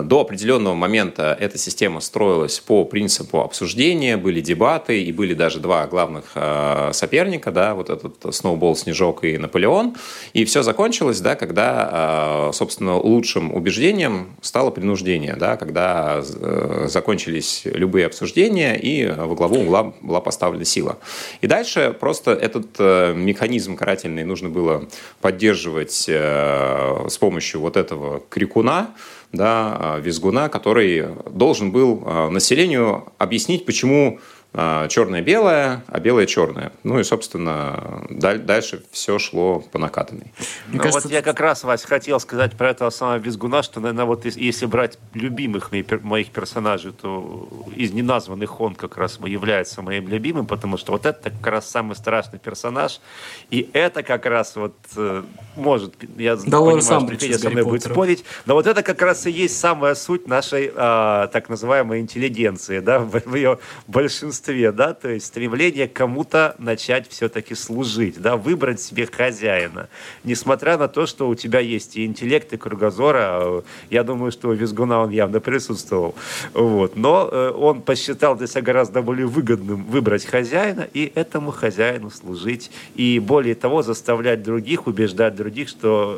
до 0.00 0.20
определенного 0.20 0.74
момента 0.74 1.36
эта 1.38 1.58
система 1.58 2.00
строилась 2.00 2.58
по 2.60 2.84
принципу 2.84 3.40
обсуждения, 3.40 4.16
были 4.16 4.40
дебаты, 4.40 5.02
и 5.02 5.12
были 5.12 5.34
даже 5.34 5.60
два 5.60 5.86
главных 5.86 6.32
э, 6.34 6.90
соперника, 6.92 7.50
да, 7.50 7.74
вот 7.74 7.90
этот 7.90 8.34
Сноубол, 8.34 8.74
Снежок 8.76 9.24
и 9.24 9.36
Наполеон. 9.36 9.96
И 10.32 10.44
все 10.44 10.62
закончилось, 10.62 11.20
да, 11.20 11.34
когда, 11.34 12.48
э, 12.48 12.52
собственно, 12.54 12.96
лучшим 12.96 13.54
убеждением 13.54 14.36
стало 14.40 14.70
принуждение, 14.70 15.36
да, 15.36 15.56
когда 15.56 16.22
э, 16.22 16.86
закончились 16.88 17.62
любые 17.64 18.06
обсуждения, 18.06 18.76
и 18.76 19.06
во 19.06 19.34
главу 19.34 19.56
угла 19.56 19.92
была 20.00 20.20
поставлена 20.20 20.64
сила. 20.64 20.98
И 21.40 21.46
дальше 21.46 21.94
просто 21.98 22.32
этот 22.32 22.78
механизм 22.78 23.76
карательный 23.76 24.24
нужно 24.24 24.48
было 24.48 24.88
поддерживать 25.20 26.08
с 26.08 27.18
помощью 27.18 27.60
вот 27.60 27.76
этого 27.76 28.22
крикуна, 28.28 28.94
да, 29.32 29.76
а, 29.78 29.98
визгуна, 29.98 30.48
который 30.48 31.06
должен 31.30 31.72
был 31.72 32.02
а, 32.04 32.28
населению 32.28 33.12
объяснить, 33.18 33.64
почему 33.64 34.20
черное-белое, 34.54 35.82
а 35.86 35.98
белое-черное. 35.98 36.72
Ну 36.82 36.98
и, 36.98 37.04
собственно, 37.04 38.04
дальше 38.10 38.82
все 38.90 39.18
шло 39.18 39.60
по 39.60 39.78
накатанной. 39.78 40.30
Ну 40.68 40.78
кажется, 40.78 41.08
вот 41.08 41.12
я 41.12 41.22
как 41.22 41.40
раз, 41.40 41.64
Вась, 41.64 41.84
хотел 41.84 42.20
сказать 42.20 42.52
про 42.52 42.70
этого 42.70 42.90
самого 42.90 43.16
Визгуна, 43.16 43.62
что, 43.62 43.80
наверное, 43.80 44.04
вот 44.04 44.26
если 44.26 44.66
брать 44.66 44.98
любимых 45.14 45.70
моих 46.02 46.28
персонажей, 46.28 46.92
то 46.92 47.48
из 47.74 47.92
неназванных 47.92 48.60
он 48.60 48.74
как 48.74 48.98
раз 48.98 49.18
является 49.24 49.80
моим 49.80 50.08
любимым, 50.08 50.46
потому 50.46 50.76
что 50.76 50.92
вот 50.92 51.06
это 51.06 51.30
как 51.30 51.46
раз 51.46 51.70
самый 51.70 51.96
страшный 51.96 52.38
персонаж, 52.38 53.00
и 53.48 53.70
это 53.72 54.02
как 54.02 54.26
раз 54.26 54.56
вот, 54.56 54.76
э, 54.96 55.22
может, 55.56 55.94
я 56.18 56.36
да 56.36 56.42
понимаю, 56.42 56.82
сам 56.82 57.06
что 57.06 57.16
Федя 57.16 57.38
со 57.38 57.48
мной 57.48 57.64
будет 57.64 57.84
спорить, 57.84 58.22
но 58.44 58.52
вот 58.52 58.66
это 58.66 58.82
как 58.82 59.00
раз 59.00 59.26
и 59.26 59.30
есть 59.30 59.58
самая 59.58 59.94
суть 59.94 60.26
нашей 60.26 60.70
а, 60.76 61.28
так 61.28 61.48
называемой 61.48 62.00
интеллигенции, 62.00 62.80
да, 62.80 62.98
в, 62.98 63.18
в 63.18 63.34
ее 63.34 63.58
большинстве 63.86 64.41
большинстве, 64.42 64.72
да, 64.72 64.94
то 64.94 65.08
есть 65.08 65.26
стремление 65.26 65.88
кому-то 65.88 66.54
начать 66.58 67.08
все-таки 67.08 67.54
служить, 67.54 68.20
да, 68.20 68.36
выбрать 68.36 68.80
себе 68.80 69.06
хозяина. 69.06 69.88
Несмотря 70.24 70.78
на 70.78 70.88
то, 70.88 71.06
что 71.06 71.28
у 71.28 71.34
тебя 71.34 71.60
есть 71.60 71.96
и 71.96 72.04
интеллект, 72.04 72.52
и 72.52 72.56
кругозор, 72.56 73.16
а 73.18 73.62
я 73.90 74.02
думаю, 74.02 74.32
что 74.32 74.48
у 74.48 74.52
Визгуна 74.52 75.00
он 75.02 75.10
явно 75.10 75.40
присутствовал. 75.40 76.14
Вот. 76.54 76.96
Но 76.96 77.28
э, 77.30 77.50
он 77.50 77.82
посчитал 77.82 78.36
для 78.36 78.46
себя 78.46 78.62
гораздо 78.62 79.02
более 79.02 79.26
выгодным 79.26 79.84
выбрать 79.84 80.24
хозяина 80.24 80.86
и 80.94 81.12
этому 81.14 81.50
хозяину 81.52 82.10
служить. 82.10 82.70
И 82.96 83.20
более 83.20 83.54
того, 83.54 83.82
заставлять 83.82 84.42
других, 84.42 84.86
убеждать 84.86 85.34
других, 85.34 85.68
что 85.68 86.16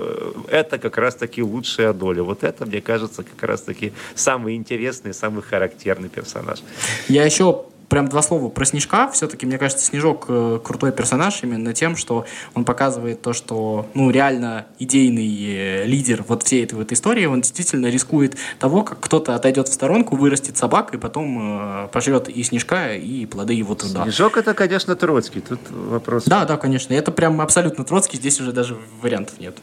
э, 0.51 0.61
это 0.61 0.79
как 0.79 0.99
раз-таки 0.99 1.43
лучшая 1.43 1.93
доля. 1.93 2.23
Вот 2.23 2.45
это, 2.45 2.67
мне 2.67 2.81
кажется, 2.81 3.23
как 3.23 3.43
раз-таки 3.49 3.93
самый 4.15 4.57
интересный, 4.57 5.13
самый 5.13 5.43
характерный 5.43 6.09
персонаж. 6.09 6.61
Я 7.09 7.25
еще 7.25 7.65
прям 7.89 8.09
два 8.09 8.23
слова 8.23 8.49
про 8.49 8.65
Снежка. 8.65 9.11
Все-таки, 9.11 9.47
мне 9.47 9.59
кажется, 9.59 9.85
Снежок 9.85 10.27
э, 10.29 10.61
крутой 10.63 10.93
персонаж 10.93 11.43
именно 11.43 11.73
тем, 11.73 11.97
что 11.97 12.25
он 12.55 12.65
показывает 12.65 13.23
то, 13.23 13.33
что, 13.33 13.87
ну, 13.95 14.11
реально 14.11 14.67
идейный 14.79 15.29
э, 15.29 15.87
лидер 15.87 16.25
вот 16.27 16.43
всей 16.43 16.65
этой 16.65 16.75
вот 16.75 16.93
истории, 16.93 17.27
он 17.27 17.41
действительно 17.41 17.87
рискует 17.87 18.37
того, 18.59 18.83
как 18.83 19.01
кто-то 19.01 19.35
отойдет 19.35 19.69
в 19.69 19.73
сторонку, 19.73 20.17
вырастет 20.17 20.57
собак, 20.57 20.95
и 20.95 20.99
потом 20.99 21.85
э, 21.85 21.89
пожрет 21.89 22.29
и 22.29 22.43
Снежка, 22.43 22.95
и 22.95 23.27
плоды 23.27 23.55
его 23.55 23.75
труда. 23.75 24.05
Снежок 24.05 24.37
это, 24.37 24.55
конечно, 24.55 24.97
Троцкий, 24.97 25.41
тут 25.41 25.61
вопрос. 25.71 26.25
Да, 26.25 26.45
да, 26.45 26.57
конечно, 26.57 26.95
это 26.95 27.13
прям 27.13 27.41
абсолютно 27.41 27.85
Троцкий, 27.85 28.17
здесь 28.17 28.41
уже 28.41 28.53
даже 28.53 28.77
вариантов 29.01 29.39
нет. 29.41 29.59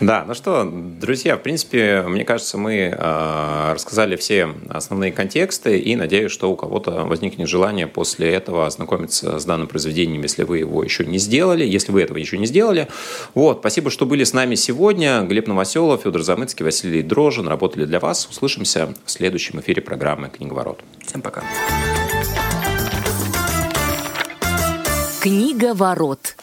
Да, 0.00 0.24
ну 0.26 0.34
что, 0.34 0.70
друзья, 0.70 1.36
в 1.36 1.42
принципе, 1.42 2.02
мне 2.02 2.24
кажется, 2.24 2.58
мы 2.58 2.74
э, 2.74 3.72
рассказали 3.72 4.16
все 4.16 4.48
основные 4.68 5.10
контексты, 5.10 5.78
и 5.78 5.96
надеюсь, 5.96 6.30
что 6.30 6.50
у 6.50 6.56
кого-то 6.56 7.06
возникнет 7.06 7.48
желание 7.48 7.86
после 7.86 8.30
этого 8.30 8.66
ознакомиться 8.66 9.38
с 9.38 9.44
данным 9.46 9.68
произведением, 9.68 10.20
если 10.22 10.42
вы 10.42 10.58
его 10.58 10.84
еще 10.84 11.06
не 11.06 11.16
сделали, 11.16 11.64
если 11.64 11.92
вы 11.92 12.02
этого 12.02 12.18
еще 12.18 12.36
не 12.36 12.44
сделали. 12.44 12.88
Вот, 13.34 13.60
спасибо, 13.60 13.90
что 13.90 14.04
были 14.04 14.24
с 14.24 14.34
нами 14.34 14.54
сегодня. 14.54 15.22
Глеб 15.22 15.46
Новоселов, 15.46 16.02
Федор 16.02 16.22
Замыцкий, 16.22 16.64
Василий 16.64 17.02
Дрожин 17.02 17.48
работали 17.48 17.86
для 17.86 17.98
вас. 17.98 18.26
Услышимся 18.26 18.92
в 19.06 19.10
следующем 19.10 19.60
эфире 19.60 19.80
программы 19.80 20.28
«Книговорот». 20.28 20.80
Всем 21.06 21.22
пока. 21.22 21.42
Книга 25.22 25.74
ворот. 25.74 26.36